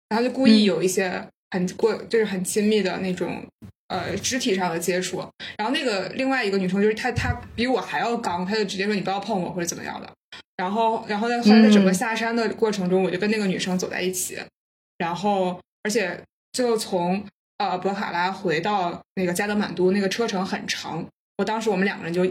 [0.09, 3.47] 然后就故意有一些很过就是很亲密的那种
[3.89, 5.23] 呃肢体上的接触，
[5.57, 10.13] 然后那个另外一个女生就是她她比我还要刚，她就直接说你不要碰我或者怎么样的，
[10.59, 14.39] 然后然后在后来在整个下山的过程中，我就跟那个女生走在一起，
[14.99, 16.21] 然后而且
[16.53, 17.25] 就从。
[17.61, 21.05] 呃，博卡拉回到那个加德满都，那个车程很长。
[21.39, 22.25] 我当时我们两个人就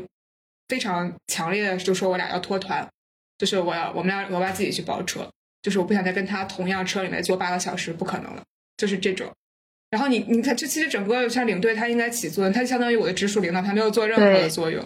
[0.70, 2.88] 非常强烈的就说，我俩要脱团，
[3.38, 5.30] 就是我要我们俩额外自己去包车，
[5.62, 8.44] 就是我不想再跟他同样车里面坐八个小时，不可能了，
[8.78, 9.30] 就是这种。
[9.90, 14.82] 然后你你看，这其实整个像领队，他应该起作用，他相当于我的直属领导，他没有做任何的作用。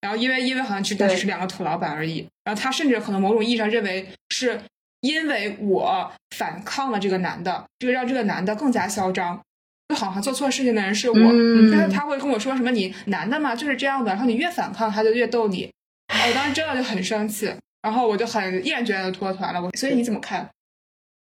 [0.00, 4.60] 然后因为因为好像只只是两个土老板而已，然后他甚至可能某种意义上认为是
[5.00, 9.40] 因为我反抗了这个男的，这个让这个男的更加嚣张。
[9.88, 11.16] 就好像做错事情的人是我，
[11.72, 12.70] 但是他会跟我说什么？
[12.70, 15.70] 你男的嘛就是这样的，然后你越反抗，他就越逗你。
[16.12, 17.50] 我当时真的就很生气，
[17.80, 19.62] 然后我就很毅然决然的脱团了。
[19.62, 20.46] 我所以你怎么看？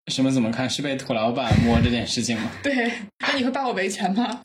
[0.06, 0.70] 什么怎么看？
[0.70, 2.48] 是被土老板摸这件事情吗？
[2.62, 2.92] 对，
[3.26, 4.40] 那你会帮我维权吗？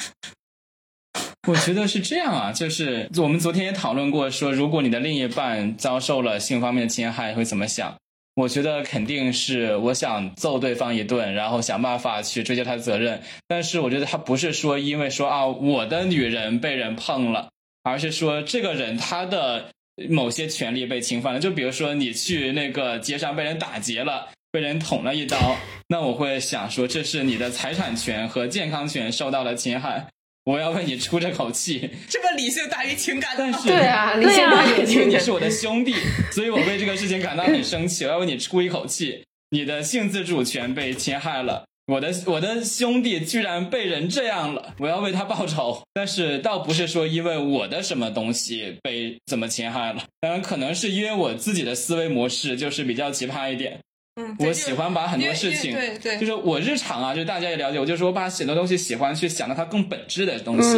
[1.48, 7.96] 我觉得是这样啊，就是我们昨天也讨论过，说如果你的另一半遭受了性方面的侵害，会怎么想？
[8.36, 13.22] 我觉得肯定是我想揍对方一顿，然后想办法去追究他的责任。
[13.48, 17.50] 但是我觉得他不是说因为说啊我的女人被人碰了，
[17.84, 19.66] 而是说这个人他的
[20.10, 21.40] 某些权利被侵犯了。
[21.40, 30.08] 就比如说你去那个街上被人打劫了，被人捅了一刀，那我会想说这是你的财产权和健康权受到了侵害。
[30.50, 35.10] 我要为你出这口气， 这么理性大于情感，但是对啊，理性大于情感。
[35.12, 35.94] 你是我的兄弟，
[36.32, 38.04] 所以我为这个事情感到很生气。
[38.06, 45.84] 我要为你出一口气，你的性自主权被侵害了，我的我的兄弟居然被人这样了，我要为他报仇。
[45.94, 53.78] 但是倒不是说因为我的什么东西被怎么侵害了，当然可能是因为我自己的思维模式就是比较奇葩一点。
[54.40, 60.78] 我喜欢把很多事情，对对，就是我日常啊，就是大家也了解，我就说把很多东西喜欢去想到它更本质的东西，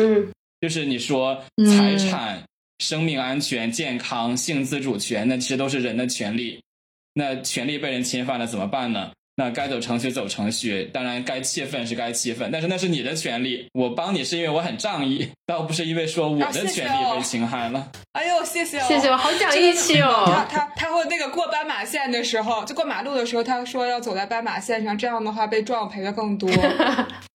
[0.61, 2.43] 就是你说财产、
[2.79, 6.61] 生命安全、健康、性自主权，那其实都是人的权利，
[7.13, 9.11] 那权利被人侵犯了怎么办呢？
[9.35, 17.89] 那该走程序走程序，当然该气愤是该气愤，但是那是你的权利，我帮你是因为我很仗义，倒不是因为说我的权利被侵害了。
[18.11, 20.25] 哎呦，谢谢，谢谢，我好讲义气哦。
[20.27, 26.49] 他他他会那个过斑马线的时候，就过马路的时候，他说要走在斑马线上，这样的话被撞赔的更多。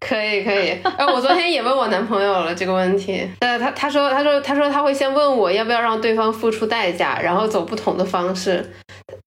[0.00, 8.64] 可以可以， 哎，我昨天也问我男朋友了这个问题，呃，他他说他说他说他会先问我要不要让对方付出代价，然后走不同的方式，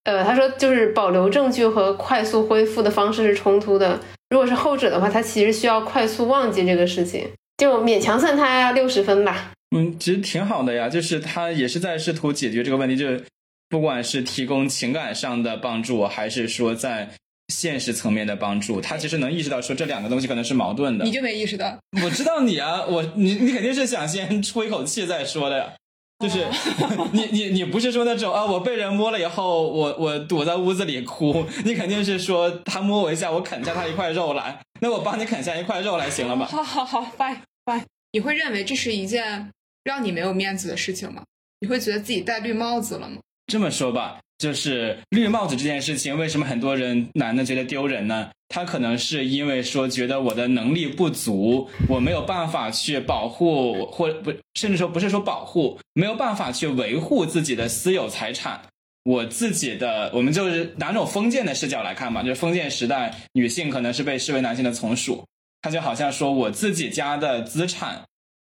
[0.04, 4.00] 呃，他说就是保留证据和快速恢复的方式是冲突的，
[4.30, 9.52] 如果是后者的话，他其实需要快速忘记这个事情，就勉强算他六十分吧。
[9.76, 13.24] 嗯，其实挺好的呀，就是他也是在试图解决这个问题，就是
[13.68, 17.10] 不管是提供情感上的帮助，还是说在。
[17.48, 21.04] 现实层面的帮助，他其实能意识到说这两个东西可能是矛盾的。
[21.04, 21.78] 你就没意识到？
[22.02, 25.72] 我知道你啊，我你你肯定是想先出一口气再说的呀。
[26.20, 26.46] 就是
[27.12, 36.46] 你你你不是说那种啊，我被人摸了以后，我我躲在屋子里哭，你肯定是说他摸我一下，我啃下他一块肉来，那我帮你啃下一块肉来行了吧？
[36.46, 37.82] 好好好，fine fine。
[38.12, 39.50] 你会认为这是一件
[39.82, 41.24] 让你没有面子的事情吗？
[41.58, 43.16] 你会觉得自己戴绿帽子了吗？
[43.48, 48.28] 这么说吧，就是绿帽子这件事情，为什么很多人男的觉得丢人呢？
[48.48, 58.60] 他可能是因为说觉得我的能力不足，我没有办法去保护，或不，甚至说不是说保护，没有办法去维护自己的私有财产。
[59.04, 65.24] 我自己的，我们就是拿种封建的视角来看嘛，就是封建时代，女性可能是被视为男性的从属，
[65.60, 68.02] 他就好像说我自己家的资产，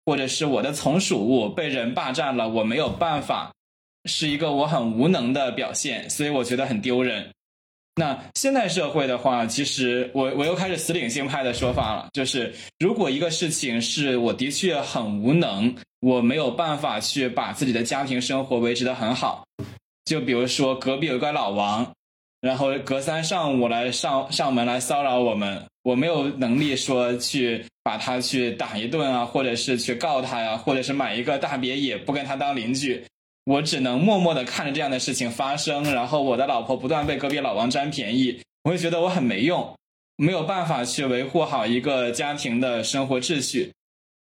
[0.07, 3.53] 或者是我的从属物被人霸占了，我没有办法，
[4.07, 7.31] 是一个我很无能的表现，所以我觉得很丢人。
[7.95, 19.45] 那现代社会的话，其实我我又开始死理性派的说法了，就是如果一个事情是我的确很无能，我没有办法去把自己的家庭生活维持的很好，
[20.07, 21.93] 就比如说隔壁有个老王，
[22.41, 33.05] 然后隔三上五来上上门来骚扰我们，我没有能力说去把他去打一顿啊，或者是去告他呀，或者是买一个大别野不跟他当邻居。
[33.45, 39.77] 我只能默默的看着这样的事情发生，然后我的老婆不断被隔壁老王占便宜，我会觉得我很没用，
[40.17, 43.73] 没有办法去维护好一个家庭的生活秩序。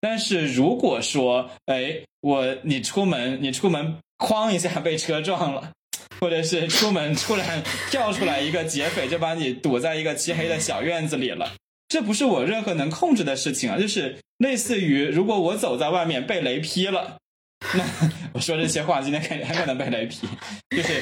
[0.01, 5.71] 但是如果说，哎，我你出门，你出门哐一下被车撞了，
[6.19, 11.53] 或者是出门突然跳出来一个劫匪，就把你堵在一个漆黑的小院子里了，
[11.89, 17.19] 这不是我任何能控制的事情啊，就是类似于如果我走在外面被雷劈了。
[17.75, 20.29] 那 我说这些话，今天肯定很可能被雷劈。
[20.77, 21.01] 就是，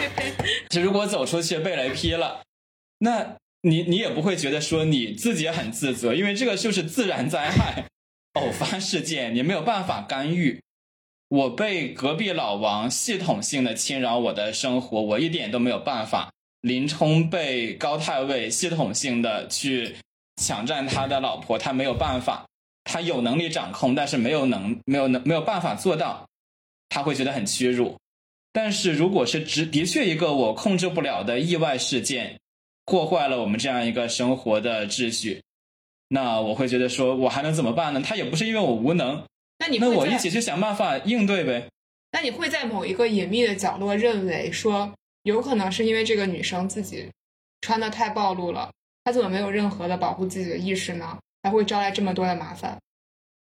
[0.70, 2.42] 就如果走出去被雷劈了，
[2.98, 7.84] 那你你也不会觉得说你自己很自责，因为这个就是自然灾害、
[8.34, 10.60] 偶发事件，你没有办法干预。
[11.28, 16.30] 我被隔壁老王系统性的侵扰我的生活，我一点都没有办法。
[16.62, 19.96] 林冲被高太尉系统性的去
[20.42, 22.46] 抢占他的老婆，他没有办法。
[22.90, 26.26] 他有能力掌控，但是没有能没有能没有办法做到，
[26.88, 27.98] 他会觉得很屈辱。
[28.50, 32.40] 但是如果是只的确一个我控制不了的意外事件，
[32.86, 35.42] 破坏了我们这样一个生活的秩序，
[36.08, 38.00] 那我会觉得说我还能怎么办呢？
[38.00, 39.22] 他也不是因为我无能，
[39.58, 41.68] 那你那我一起去想办法应对呗。
[42.10, 44.90] 那你会在某一个隐秘的角落认为说，
[45.24, 47.06] 有可能是因为这个女生自己
[47.60, 48.72] 穿的太暴露了，
[49.04, 51.18] 她怎么没有任何的保护自己的意识呢？
[51.48, 52.76] 才会招来这么多的麻烦。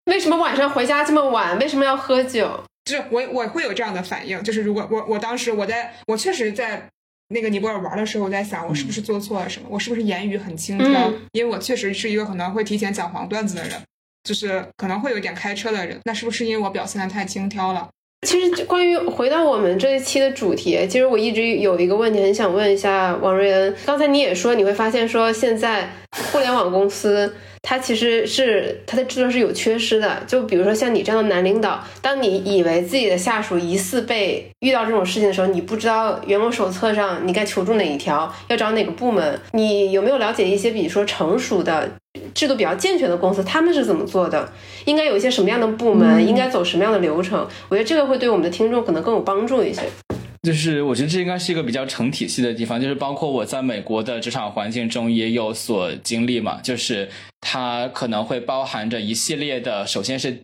[0.04, 1.58] 为什么晚上回家这么晚？
[1.58, 2.62] 为什么要喝酒？
[2.84, 4.40] 就是我我会有这样的反应。
[4.44, 6.88] 就是如果我我当时我在我确实在
[7.28, 9.66] 那个尼泊尔玩的时候，我在想我是不是做错了什么？
[9.68, 11.12] 我是不是言语很轻佻？
[11.32, 13.82] 因为我确实是一个可能会提前讲黄段子的人，
[14.22, 15.98] 就是可能会有点开车的人。
[16.04, 17.88] 那是不是因为我表现的太轻佻了？
[18.26, 23.72] 其实关于回到我们这一期的主题，其实我一直有一个问题很想问一下王瑞恩。
[23.86, 25.88] 刚才你也说你会发现说现在
[26.32, 27.32] 互联网公司。
[27.68, 41.90] 它其实是它的制度是有缺失的，就比如说像你这样的男领导，当你以为自己的下属疑似被遇到这种事情的时候，你不知道员工手册上你该求助哪一条，要找哪个部门，你有没有了解一些比如说成熟的
[42.34, 44.48] 制度比较健全的公司，他们是怎么做的？
[44.84, 47.46] 应该有一些什么样的部门，应该走什么样的流程？
[47.68, 49.82] 我觉得这个会对我们的听众可能更有帮助一些。
[50.42, 57.08] 就是我觉得这应该是一个比较成体系的地方，就是包括我在美国的职场环境中也有所经历嘛，就是
[57.40, 60.38] 它可能会包含着一系列的，首先是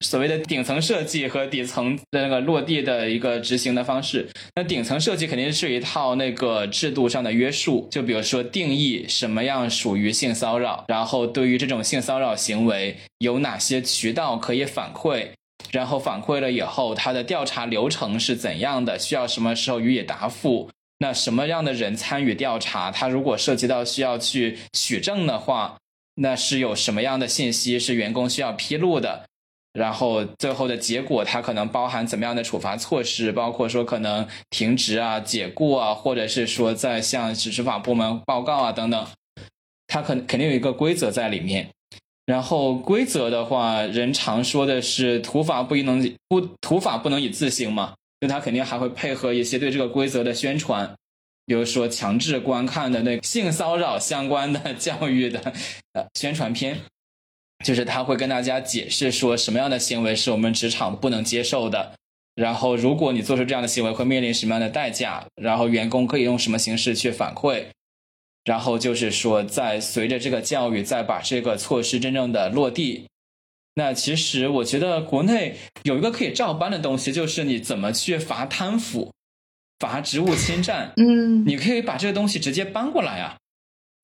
[0.00, 4.28] 所谓的顶层设计和底层的那个落地的一个执行的方式。
[4.54, 15.28] 那顶层设计肯定是一套那个制度上的约束，就比如说定义什么样属于性骚扰，然后对于这种性骚扰行为有哪些渠道可以反馈。
[15.72, 18.98] 然后反馈了以后，他的调查流程是怎样的？
[18.98, 20.70] 需要什么时候予以答复？
[21.00, 22.90] 那什么样的人参与调查？
[22.90, 25.76] 他如果涉及到需要去取证的话，
[26.14, 29.27] 那是有什么样的信息是员工需要披露的？
[29.78, 33.30] 然后最后的结果，它可能包含怎么样的处罚措施？
[33.30, 39.06] 包括说可能停职啊、解雇啊，或者是说在向执法部门报告啊等等，
[39.86, 41.68] 它肯肯定有一个规则在里面。
[42.26, 50.94] 然后规则的话，人常说的是土法不一能不土法不能以自行嘛，就他肯定还会配合一些对这个规则的宣传，
[51.46, 55.40] 比如说强制观看的那性骚扰相关的 教育的
[55.94, 56.78] 呃宣传片，
[57.64, 61.92] 就是他会跟大家解释说什么样的行为是我们职场不能接受的，
[62.34, 67.66] 然后如果你做出这样的行为会面临什么样的代价，然后员工可以用什么形式去反馈。
[68.44, 73.06] 然后就是说，在随着这个教育，再把这个措施真正的落地，
[73.74, 79.12] 那其实我觉得国内有一个可以照搬的东西，就是你怎么去罚贪腐、
[79.80, 80.94] 罚职务侵占。
[80.96, 83.36] 嗯，你可以把这个东西直接搬过来啊。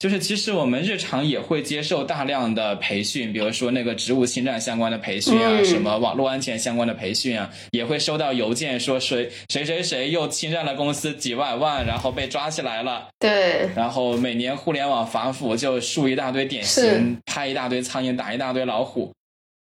[0.04, 13.08] 就是其实我们日常也会接受大量的培训，比如说那个职务侵占相关的培训啊，嗯什么网络安全相关的培训啊，也会收到邮件说谁谁谁谁又侵占了公司几万万，然后被抓起来了。
[13.18, 19.10] 对，然后每年互联网反腐就树一大堆典型，拍一大堆苍蝇，打一大堆老虎。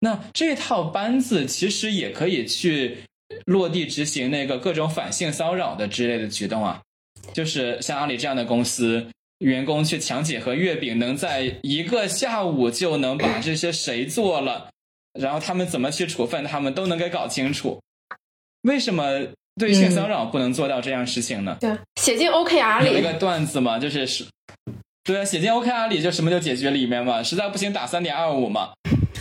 [0.00, 2.96] 那这套班子其实也可以去
[3.44, 6.80] 落地执行那个各种反性骚扰的之类的举动啊，
[7.34, 9.06] 就是像阿里这样的公司，
[9.42, 14.70] 员工去抢几盒月饼，能在一个下午就能把这些谁做了，
[15.18, 17.80] 然后他们怎么去处分他们都能给搞清楚。
[18.62, 19.26] 为什么
[19.56, 21.56] 对性骚扰不能做到这样事情呢？
[21.60, 24.24] 对，写进 OKR 里有一个，段子嘛，就是是，
[25.02, 28.70] 对啊，写进 OKR 里就什么就解决里面嘛，实在不行打三点二五嘛。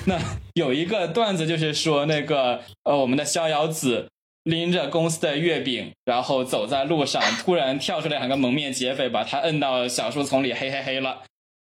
[0.06, 0.20] 那
[0.54, 4.08] 有一个段子就是说，那个呃，我们的逍遥子
[4.44, 11.24] 拎着公司的月饼，然后走在路上，突然跳出来两个蒙面劫匪，把他摁到小树丛里，嘿嘿嘿了。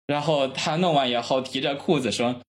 [0.06, 2.40] 然后他弄完以后，提着裤子说：“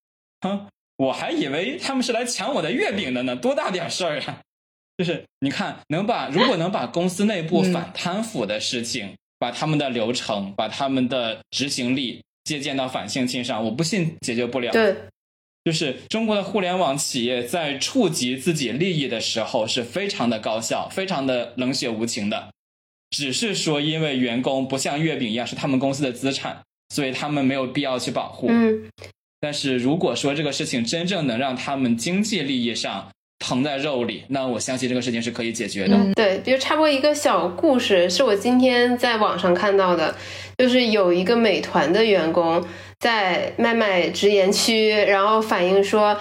[0.42, 4.40] 哼，我还以为他们是来抢我的月饼的呢，多大点事儿啊！”
[4.98, 14.72] 就是你看，能把如果能把公司内部反贪腐的事情，把他们的流程，把他们的执行力借鉴到反性侵上，我不信解决不了。
[14.72, 14.96] 对，
[15.68, 22.48] 就是中国的互联网企业在触及自己利益的时候是非常的高效，非常的冷血无情的。
[23.10, 28.46] 只是说，因为员工不像月饼一样是他们公司的资产，所以他们没有必要去保护。
[28.48, 28.88] 嗯，
[29.40, 35.96] 但是如果说这个事情真正能让他们经济利益上疼在肉里，那我相信这个事情是可以解决的。
[35.96, 40.14] 嗯对，比如插播一个小故事，是我今天在网上看到的，
[40.56, 42.64] 就是有一个美团的员工
[43.00, 46.18] 在麦麦直言区，然后反映说，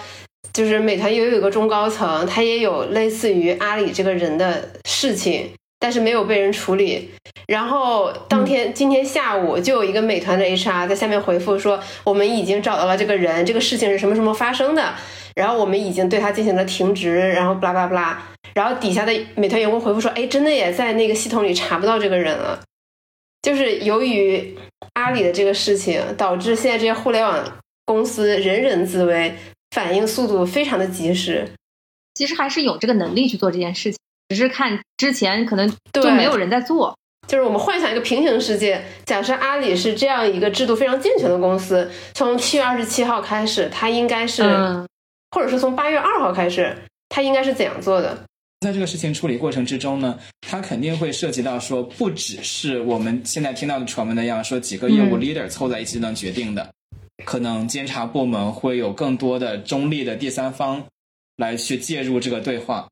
[0.53, 5.49] 就是美团也有一个中高层，他也有类似于阿里这个人的事情，
[5.79, 7.09] 但是没有被人处理。
[7.47, 14.93] 然后当天、今天下午就有一个美团的 HR 在下面回复说，我们已经找到了这个人，这个事情是什么什么发生的，
[15.37, 18.23] 然后我们已经对他进行了停职，然后巴拉巴拉巴拉。
[18.55, 22.59] 然后底下的美团员工回复说：“哎，真的也在那个系统里查不到这个人了。”
[23.43, 24.57] 就是由于
[24.93, 29.35] 阿里的这个事情，导致现在这些互联网公司人人自危，
[29.75, 31.47] 反应速度非常的及时。
[32.15, 36.97] 其实还是有这个能力去做这件事情，只是看之前可能就对没有人在做。
[37.27, 44.87] 就是我们幻想一个平行世界，假设阿里是这样一个制度非常健全的公司，从七月二十七号开始，它应该是，嗯，
[45.31, 46.75] 或者是从八月二号开始，
[47.09, 48.17] 他应该是怎样做的？
[48.61, 56.73] 在这个事情处理过程之中呢，它肯定会涉及到说，不只是我们现在听到的传闻那样，说几个业务嗯 leader 凑在一起就能决定的，
[57.23, 60.83] 可能监察部门会有更多的中立的第三方
[61.35, 62.87] 来去介入这个对话。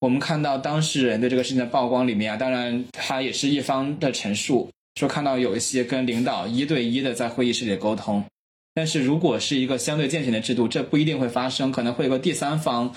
[0.00, 8.22] 我们看到当事人对这个事情的曝光里面啊，当然他也是一方的陈述，说看到有一些跟领导一对一的在会议室里沟通，
[8.74, 12.94] 但是如果是一个相对健全的制度，这不一定会发生，可能会有个第三方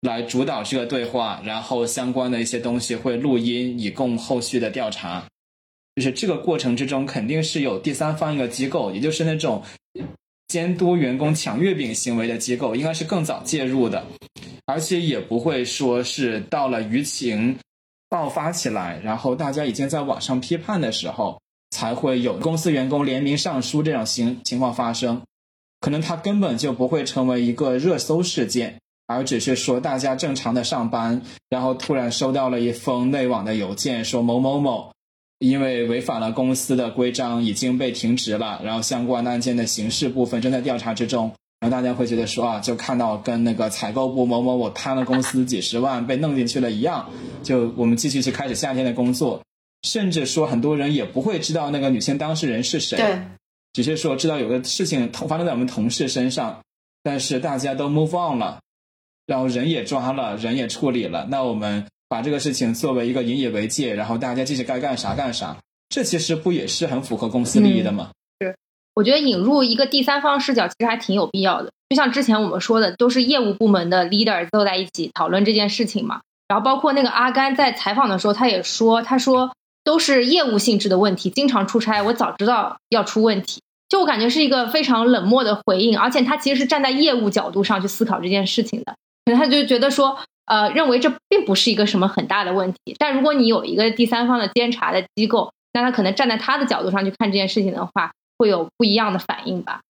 [0.00, 5.24] 来主导这个对话，然后相关的一些东西会录音，以供后续的调查。
[5.96, 9.62] 就是这个过程之中，肯定是有第三方一个机构，也就是那种
[10.46, 14.06] 监督员工抢月饼行为的机构，应该是更早介入的，
[14.66, 17.58] 而且也不会说是到了舆情
[18.10, 21.40] 爆发起来，然后大家已经在网上批判的时候，
[21.70, 25.22] 才会有公司员工联名上书这种情情况发生。
[25.80, 34.90] 可能它根本就不会成为一个热搜事件，而只是说大家正常的上班，然后突然收到了一封内网的邮件，说某某某
[35.38, 41.30] 因为违反了公司的规章已经被停职了，然后相关案件的刑事部分正在调查之中。
[41.60, 47.08] 然后大家会觉得说啊，就看到跟那个采购部某某某贪了公司几十万被弄进去了一样，
[47.42, 49.40] 就我们继续去开始夏天的工作，
[49.86, 52.98] 甚至说很多人也不会知道那个女性当事人是谁。
[52.98, 53.22] 对，
[53.72, 56.60] 只是说知道有个事情发生在我们同事身上，
[57.04, 58.58] 但是大家都 move on 了，
[59.26, 65.56] 然后人也抓了，人也处理了，那我们把这个事情作为一个引以为戒，然后大家继续该干啥干啥，
[65.88, 68.10] 这其实不也是很符合公司利益的吗？
[68.40, 68.56] 是
[68.94, 71.70] 我觉得引入一个第三方视角其实还挺有必要的。
[71.88, 76.22] 就像之前我们说的，都是业务部门的 leader 坐在一起讨论这件事情嘛。
[76.48, 79.52] 然后包括那个阿甘在采访的时候，他也说，他说
[79.86, 83.60] 都是业务性质的问题，经常出差，我早知道要出问题。
[83.88, 88.96] 就我感觉是一个非常冷漠的回应，而且他其实是站在业务角度上去思考这件事情的。
[89.24, 92.96] 可能他就觉得说，呃，认为这并不是一个什么很大的问题。
[92.98, 99.80] 但如果你有一个第三方的监察的机构，那他可能站在他的角度上去看这件事情的话，会有不一样的反应吧。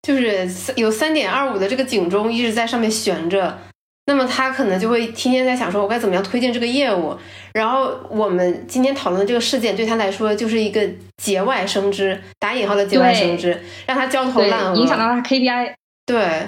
[0.00, 3.58] 就是有三点二五的这个警钟一直在上面悬着，
[4.06, 7.16] 那么他可能就会天天在想说，我该怎么样推进这个业务。
[7.52, 15.72] 然后我们今天讨论的这个事件对他来说就是一个节外生枝，打引号的节外生枝，让他焦头烂额，影响到他 KPI。
[16.06, 16.46] 对，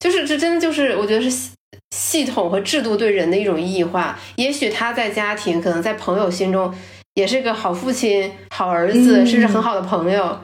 [0.00, 1.50] 就是这真的就是我觉得是
[1.94, 4.18] 系统和制度对人的一种异化。
[4.34, 6.74] 也许他在家庭，可能在朋友心中
[7.14, 10.40] 也是个好父亲、好儿子，甚至很好的朋友。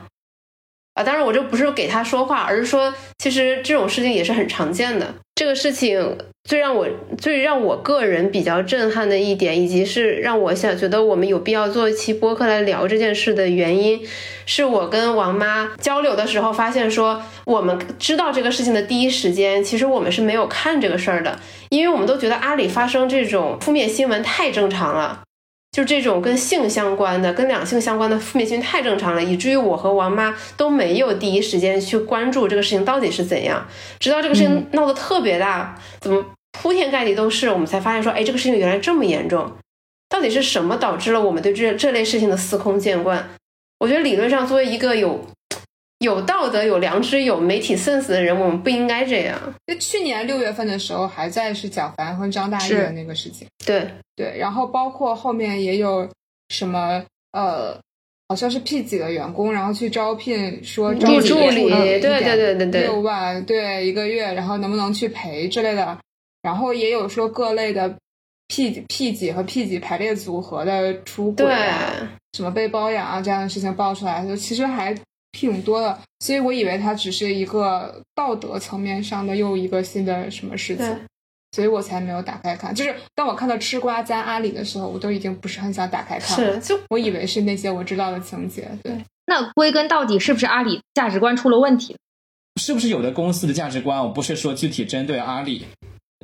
[0.94, 5.14] 啊，当然我这不是给他说话，而是说，其实这种事情也是很常见的。
[5.34, 6.16] 这个事情
[6.46, 6.86] 最让我
[7.18, 14.00] 最让我个人比较震撼的一点，以及是让我想觉得我们有必要做一期播客来聊这件事的原因，
[14.46, 21.36] 是我跟王妈交流的时候发现，说我们知道这个事情的第一时间，其实我们是没有看这个事儿的，
[21.68, 25.22] 因为我们都觉得阿里发生这种负面新闻太正常了。
[25.72, 33.66] 就这种跟性相关的、跟两性相关的负面新闻太正常了，以至于我和王妈都没有第一时间去关注这个事情到底是怎样。
[33.98, 36.24] 直到这个事情闹得特别大，怎么
[36.60, 39.52] 铺天盖地都是，我们才发现说，哎，这个事情原来这么严重。
[40.08, 43.28] 到底是什么导致了我们对这这类事情的司空见惯？
[43.78, 45.20] 我觉得理论上，作为一个有
[45.98, 49.38] 有道德、有良知、有媒体 sense 的人，我们不应该这样。
[49.66, 53.46] 就去年六月份的时候，还在是蒋凡和张大奕的那个事情。
[53.64, 53.88] 对。
[54.14, 56.08] 对，然后包括后面也有
[56.48, 57.78] 什么呃，
[58.28, 65.98] 好像是 P 几的员工，然后去招聘说招助理，对对对对对，六万对一个月，然后能不能去陪之类的，
[66.46, 67.92] 然后也有说各类的
[68.46, 71.92] P P 几和 P 几排列组合的出轨啊，
[72.34, 74.96] 什么被包养啊这样的事情爆出来，就其实还
[75.32, 80.96] 挺多的，所以我以为它只是一个道德层面上的又一个新的什么事情。
[81.50, 86.60] 所以我才没有打开看，就是当我看到吃瓜加阿里的时候，我都已经不是很想打开看了。
[86.60, 88.68] 是，就我以为是那些我知道的情节。
[88.84, 88.92] 对，
[89.26, 91.96] 那归根到底是不是阿里价值观出了问题？
[92.60, 94.02] 是不是有的公司的价值观？
[94.02, 95.64] 我不是说具体针对阿里，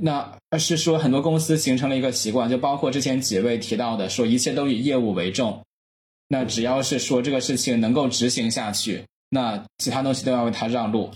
[0.01, 5.63] 那而是说很多公司形成了一个习惯，就包括之前几位提到的，说一切都以业务为重。
[6.29, 11.11] 那只要是说这个事情能够执行下去，那其他东西都要为他让路。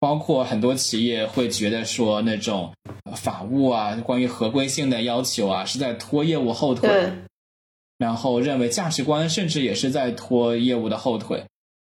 [0.00, 2.74] 包括很多企业会觉得说那种
[3.16, 7.12] 法务啊，关于合规性的要求啊，是在拖业务后腿，
[7.96, 11.44] 然后认为价值观甚至也是在拖业务的后腿。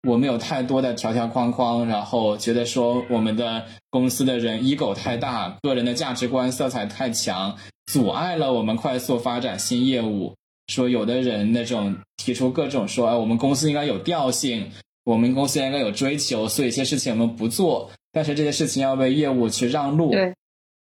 [0.07, 10.35] 我们有太多的条条框框，然后觉得说我们的公司的人 ego 太大，个人的价值观色彩太强，阻碍了我们快速发展新业务。
[10.67, 14.71] 说有的人那种提出各种说，哎，我们公司应该有调性，
[15.03, 17.91] 我们公司应该有追求，所以一些事情我们不做。
[18.11, 20.33] 但是这些事情要为业务去让路，对，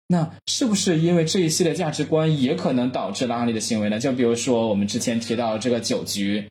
[0.08, 3.98] 那是不是因为这一系列价值观也可能导致了阿里的行为呢？
[3.98, 6.48] 就比如说我们之前提到这个酒局，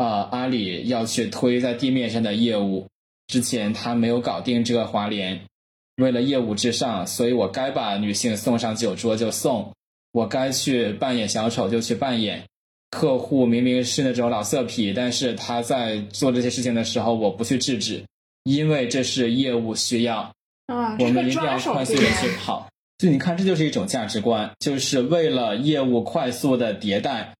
[0.00, 2.86] 啊，阿里要去推在地面上的业务，
[3.26, 5.38] 之前他没有搞定这个华联，
[5.96, 9.70] 为了业务至上，所以我该把女性送上酒桌就送，
[10.12, 12.42] 我该去扮演小丑就去扮演，
[12.90, 18.02] 客户明明是那种老色痞，但是他在做这些事情的时候，我不去制止。
[18.44, 20.32] 因为这是业务需要，
[20.64, 22.66] 啊，我们一定要快速的去跑。
[22.98, 27.34] 所以你看，这就是一种价值观，就是为了业务快速的迭代，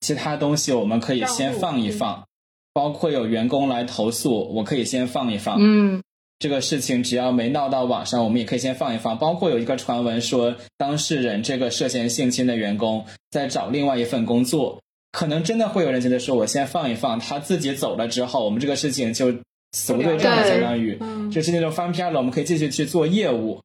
[0.00, 2.26] 其他东西我们可以先放一放，
[2.72, 5.56] 包括有员工来投诉，我可以先放一放。
[5.60, 6.02] 嗯，
[6.38, 9.18] 这个事情只要没闹到网上，我们也可以先放一放。
[9.18, 14.80] 包括有一个传闻说，当事人这个涉嫌性侵的员工在找另外一份工作，
[15.12, 19.34] 可能真的会有人觉得说，我先放一放，他自己走了之后，我们这个事情就。
[19.72, 20.98] 死无对证了，相当于
[21.30, 23.60] 就是那种翻篇了，我们可以继续去做业务。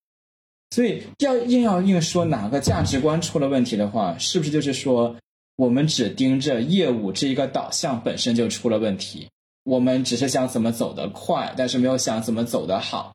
[0.69, 5.15] 所以要硬要硬说哪个价值观出了问题的话，是不是就是说
[5.55, 9.27] 我们只盯着业务这一个导向本身就出了问题？
[9.63, 13.13] 我们只是想怎么走得快，但是没有想怎么走得好，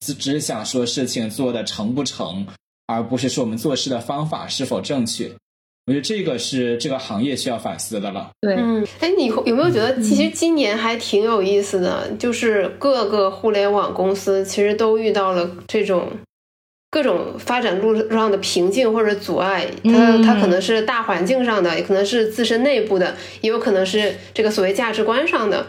[0.00, 2.46] 只只想说事情做的成不成，
[2.86, 5.30] 而不是说我们做事的方法是否正确。
[5.86, 8.30] 我觉得这个是这个行业需要反思的了。
[8.40, 12.10] 对，嗯，哎，你有没有觉得其实今年还挺有意思的？
[12.16, 16.08] 就是各个互联网公司其实都遇到了这种
[16.90, 19.66] 各种发展路上的瓶颈或者阻碍。
[19.84, 25.66] 它它可能是大环境上的，也可能是自身内部的，也有可能是这个所谓价值观上的。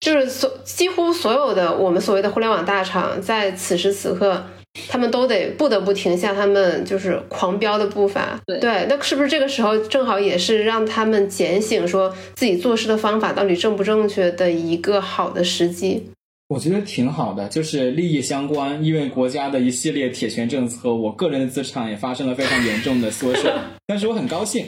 [0.00, 4.44] 就是所几乎所有的我们所谓的互联网大厂，在此时此刻。
[4.88, 16.08] 他们都得不得不停下他们就是狂飙的步伐，对，那是不是这个时候正好也是让他们警醒，说自己做事的方法到底正不正确的一个好的时机？
[16.48, 23.52] 我觉得挺好的，就是利益相关，因为国家的一系列铁拳政策，我个人的资产也发生了非常严重的缩水，
[23.86, 24.66] 但是我很高兴，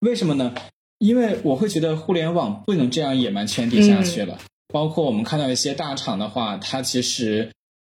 [0.00, 0.54] 为什么呢？
[0.98, 4.38] 因为我会觉得互联网不能这样野蛮圈地下去了。
[4.72, 7.50] 包括我们看到一些大厂的话，它其实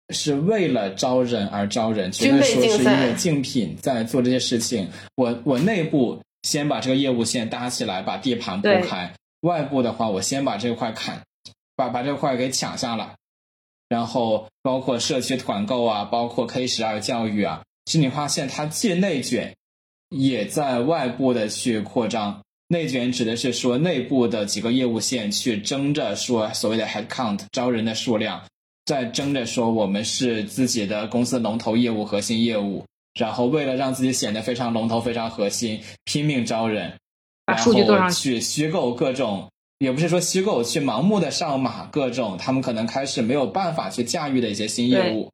[0.09, 4.89] 是为了招人而招人，绝对说是因为竞品在做这些事情。
[5.15, 11.21] 我我内部先把这个业务线搭起来，把地盘铺开；外部的话，我先把这块砍，
[11.75, 13.15] 把把这块给抢下来。
[13.87, 19.55] 然后包括社区团购啊，包括 K 十二教育啊，其实你发现它既内卷，
[20.09, 22.41] 也在外部的去扩张。
[22.67, 28.41] 内卷指的是说内部的几个业务线去争着说所谓的 head count 招人的数量，
[28.85, 32.83] 在争着说我们是自己的公司龙头业务核心业务，
[33.13, 36.97] 然后为了让自己显得非常龙头非常核心，拼命招人，
[37.45, 39.51] 把数据做上去，虚构各种。
[39.77, 45.31] 也不是说虚构去盲目的上马，各种他们可能开始没有办法去驾驭的一些新业务，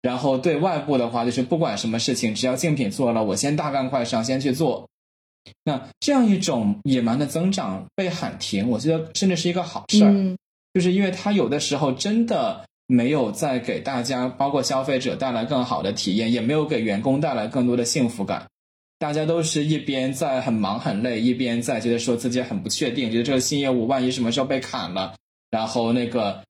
[0.00, 4.88] 然后对外部的话，就是不管什么事情，只要竞品做了，我先大干快上，先去做。
[5.64, 10.36] 那这样一种野蛮的增长被喊停，我觉得甚至是一个好事儿，
[10.72, 18.46] 就是因为它有的时候真的没有在给大家，包括消费者带来更好的体验，也没有给员工带来更多的幸福感。
[19.02, 25.16] 大家都是一边在很忙很累，一边在觉得说自己很不确定，觉得这个新业务万一什么时候被砍了，
[25.50, 26.40] 然后那个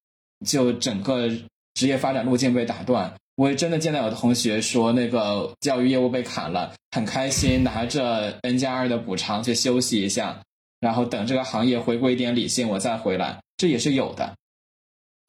[0.47, 1.31] 就整个
[1.73, 3.11] 职业发展路径被打断。
[3.37, 10.39] 我也真的见到有的同学说，那个教育业务被砍了，很开心，拿着 N 加二的补偿去休息一下，
[10.79, 14.31] 然后等这个行业回归一点理性，我再回来，这也是有的。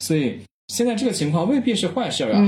[0.00, 2.38] 所以现在这个情况未必是坏事啊。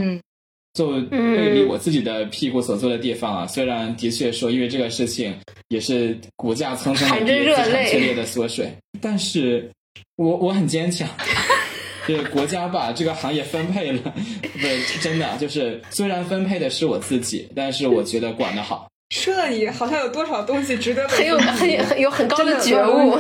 [0.77, 5.35] 做背离我自己的屁股所坐的地方啊，虽然的确说因为这个事情
[5.69, 8.71] 也是股价蹭蹭的剧烈的缩水，
[9.01, 9.71] 但是
[10.17, 11.09] 我我很坚强。
[12.07, 13.99] 就是，国家把这个行业分配了，
[14.53, 18.87] 不是真的，就是虽然分配的是我自己，但是我觉得管得好。
[19.11, 23.19] 说的你好像有多少东西值得很有很很有很高的觉悟。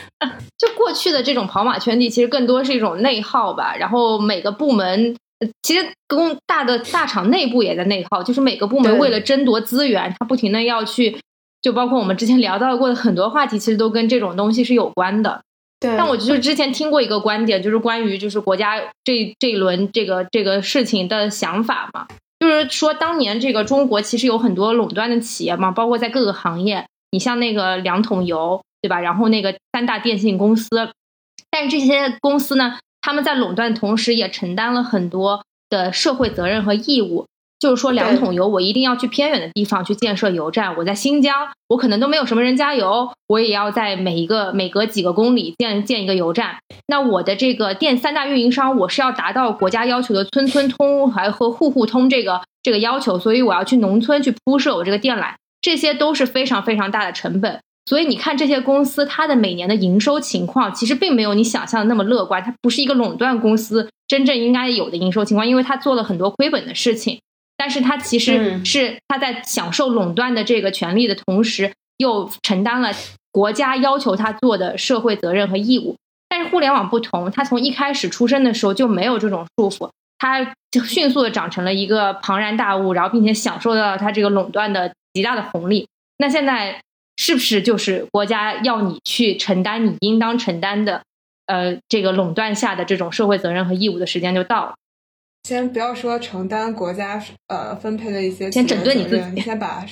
[0.58, 5.16] 就过去的这种跑马圈地，其实更多是一种内耗吧，然后每个部门。
[5.62, 11.18] 其实公大的大厂内部也在内耗，就是每个部门为了争夺资源，他不停的要去，
[11.62, 15.40] 就包括我们之前聊到过的很多话题，其实都跟这种东西是有关的。
[15.78, 22.06] 对，但我就之前听过一个观点，就是关于就是国家这这一轮这个这个事情的想法嘛，
[22.38, 29.00] 就是说当年这个中国其实有很多垄断的企业嘛，包括在各个行业，你像那个两桶油，对吧？
[29.00, 30.68] 然后那个三大电信公司，
[31.50, 32.78] 但是这些公司呢？
[33.00, 37.26] 他们在垄断同时，也承担了很多的社会责任和义务。
[37.58, 40.74] 就是说，两桶油，我一定要去偏远的地方去建设油站。
[40.78, 46.56] 我在新疆，我可能都没有什么人加油，我也要在每一个每隔几个公里建建一个油站。
[46.86, 57.60] 那我的这个电三大运营商，我是要达到国家要求的村村通还和户户通这个这个要求，所以我要去农村去铺设我这个电缆，这些都是非常非常大的成本。
[57.86, 62.40] 所以你看，这些公司它的每年的营收情况，其实并没有你想象的那么乐观。
[62.40, 67.18] 它不是一个垄断公司真正应该有的营收情况，因为它做了很多亏本的事情。
[67.56, 72.92] 但是它其实是它在享受垄断的这个权利的同时，又承担了
[73.32, 75.96] 国家要求它做的社会责任和义务。
[76.28, 80.52] 但是互联网不同，它从一开始出生的时候就没有这种束缚，它
[80.86, 85.88] 迅速的长成了一个庞然大物，然后并且享受到了它这个垄断的极大的红利。
[86.18, 86.80] 那现在。
[87.22, 91.02] 是不是就是国家要你去承担你应当承担的，
[91.44, 94.74] 呃，这个垄断下的这种社会责任和义务的时间就到了？
[95.46, 99.84] 先不要说承担国家呃分配的一些，先整顿你自己，你先把，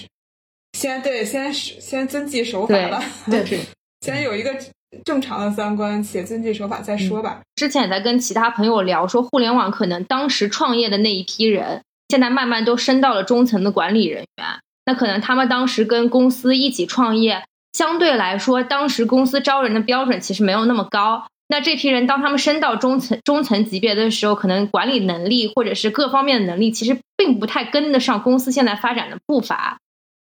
[0.72, 3.60] 先对，先先遵纪守法吧，对，
[4.00, 4.58] 先有一个
[5.04, 7.42] 正常的三观，且遵纪守法再说吧。
[7.56, 14.46] 之前也在跟其他朋友聊，说互联网可能当时创业的那一批人，现在慢慢都升到了中层的管理人员。
[14.88, 17.44] 那可能他们当时跟公司一起创业，
[17.74, 21.26] 相对来说，当时公司招人的标准其实没有那么高。
[21.46, 29.76] 那这批人当他们升到中层、中层级别的时候，可能管理能力或者是各方面的能力，其实并不太跟得上公司现在发展的步伐。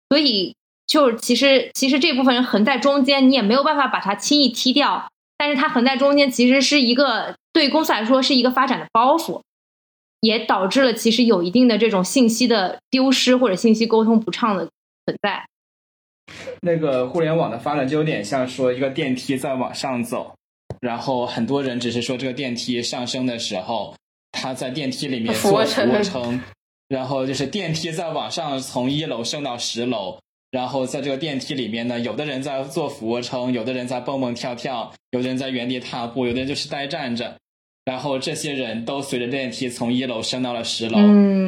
[0.09, 0.55] 所以，
[0.85, 5.07] 就其实其实这部分人横在中间，你也没有办法把它轻易踢掉。
[5.39, 9.41] 但是，他横在中间，其实是一个对公司来说是一个发展的包袱。
[10.22, 14.69] 也导致了其实有一定的这种信息的丢失或者信息沟通不畅的
[15.06, 15.45] 存在。
[16.61, 20.35] 那个互联网的发展就有点像说一个电梯在往上走，
[20.80, 23.95] 然后很多人只是说这个电梯上升的时候，
[24.31, 25.65] 他在电梯里面做俯卧
[26.03, 26.41] 撑，
[26.88, 30.19] 然后就是电梯在往上从一楼升到十楼，
[30.52, 37.40] 然后在这个电梯里面呢，有的人在做俯卧撑，有的人在蹦蹦跳跳，有的人在原地踏步，有的人就是呆站着。
[37.84, 40.99] 然后这些人都随着电梯从一楼升到了十楼，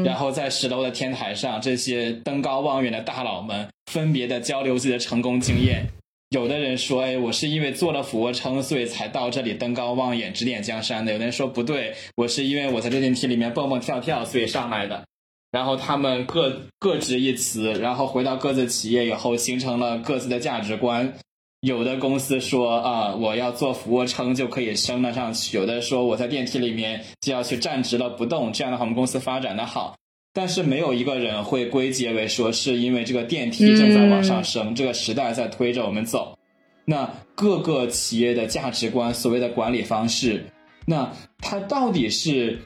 [0.04, 5.88] 然后在十楼的天台上，这些登高望远的大佬们分别的交流自己的成功经验，
[6.30, 11.12] 有的人说，哎，我是因为做了俯卧撑，所以才到这里登高望远、指点江山的。
[11.12, 15.04] 有的人说不对，我是因为我在这电梯里面蹦蹦跳跳，所以上来的。
[15.52, 21.14] 然后他们各各执一词，然后回到各自企业以后，形成了各自的价值观。
[21.64, 29.96] 有的公司说啊，我要做俯卧撑就可以升得上去；有的说我在电梯里面就要去站直了不动，这样的话我们公司发展的好。
[30.34, 36.38] 但是没有一个人会归结为说是因为这个电梯正在往上升，这个时代在推着我们走。
[36.84, 40.44] 那各个企业的价值观，所谓的管理方式，
[40.86, 42.60] 那它到底是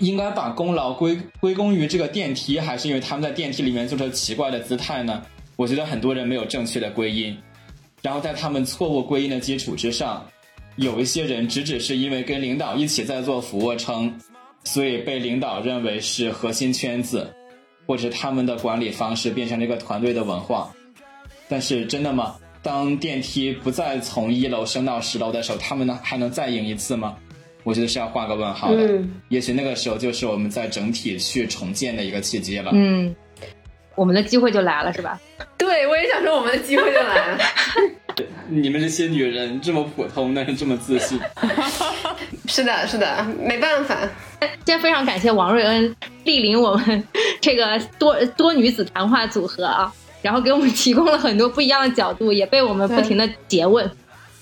[0.00, 5.22] 应该把功劳归归功于这个电梯，还是因为他们在电梯里面做出奇怪的姿态呢？
[5.56, 7.34] 我觉得很多人没有正确的归因，
[8.02, 10.26] 然后在他们错误归因的基础之上，
[10.76, 14.12] 有一些人只只是因为跟领导一起在做俯卧撑。
[14.64, 17.34] 所以被领导认为是核心圈子，
[17.84, 20.72] 或者他们的管理方式变成了一个团队的文化。
[21.48, 22.36] 但是真的吗？
[22.62, 27.16] 当电梯不再从一楼升到十楼的时候，他们呢还能再赢一次吗？
[27.64, 29.02] 我觉得是要画个问号的。
[29.30, 32.70] 也许那个时候就是我们在整体去重建的一个契机了。
[32.72, 33.12] 嗯，
[33.94, 35.20] 我们的机会就来了，是吧？
[35.58, 37.38] 对，我也想说，我们的机会就来了。
[38.48, 41.18] 你们这些女人这么普通，但是这么自信。
[42.46, 43.96] 是的，是的，没办法。
[44.40, 47.02] 今天非常感谢王瑞恩莅临我们
[47.40, 53.90] 这个多 多女子谈话组合啊，然后给我们提供了很多不一样的角度，也被我们不停的诘问。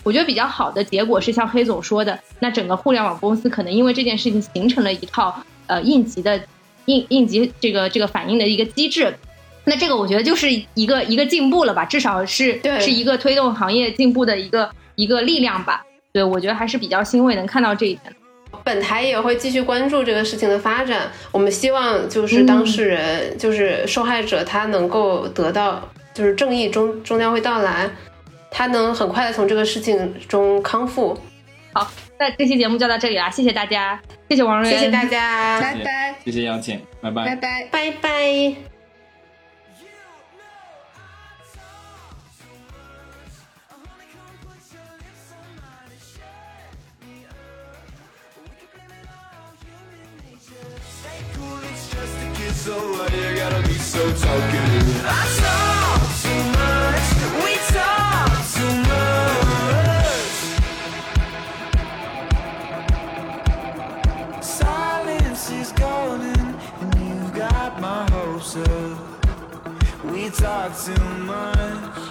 [0.02, 6.40] 我觉得比较好的结果是像黑总说的，那整个互联网公司可能因为这件事情形成了一套呃应急的
[6.86, 9.14] 应应急这个这个反应的一个机制。
[9.70, 15.86] 那这个我觉得就是一个一个进步了吧，至少是是一个推动行业进步的一个一个力量吧。
[16.12, 18.12] 对，我觉得还是比较欣慰能看到这一点。
[18.64, 21.09] 本台也会继续关注这个事情的发展。
[21.30, 27.88] 我们希望就是当事人，就是受害者，他能够得到，就是正义终终将会到来，
[28.51, 31.16] 他能很快的从这个事情中康复。
[31.72, 31.88] 好，
[32.18, 38.69] 那这期节目就到这里啦，谢谢大家，谢谢王瑞，谢谢大家，拜拜，谢谢邀请，拜拜，拜拜，拜拜。
[70.02, 72.10] We talk too much.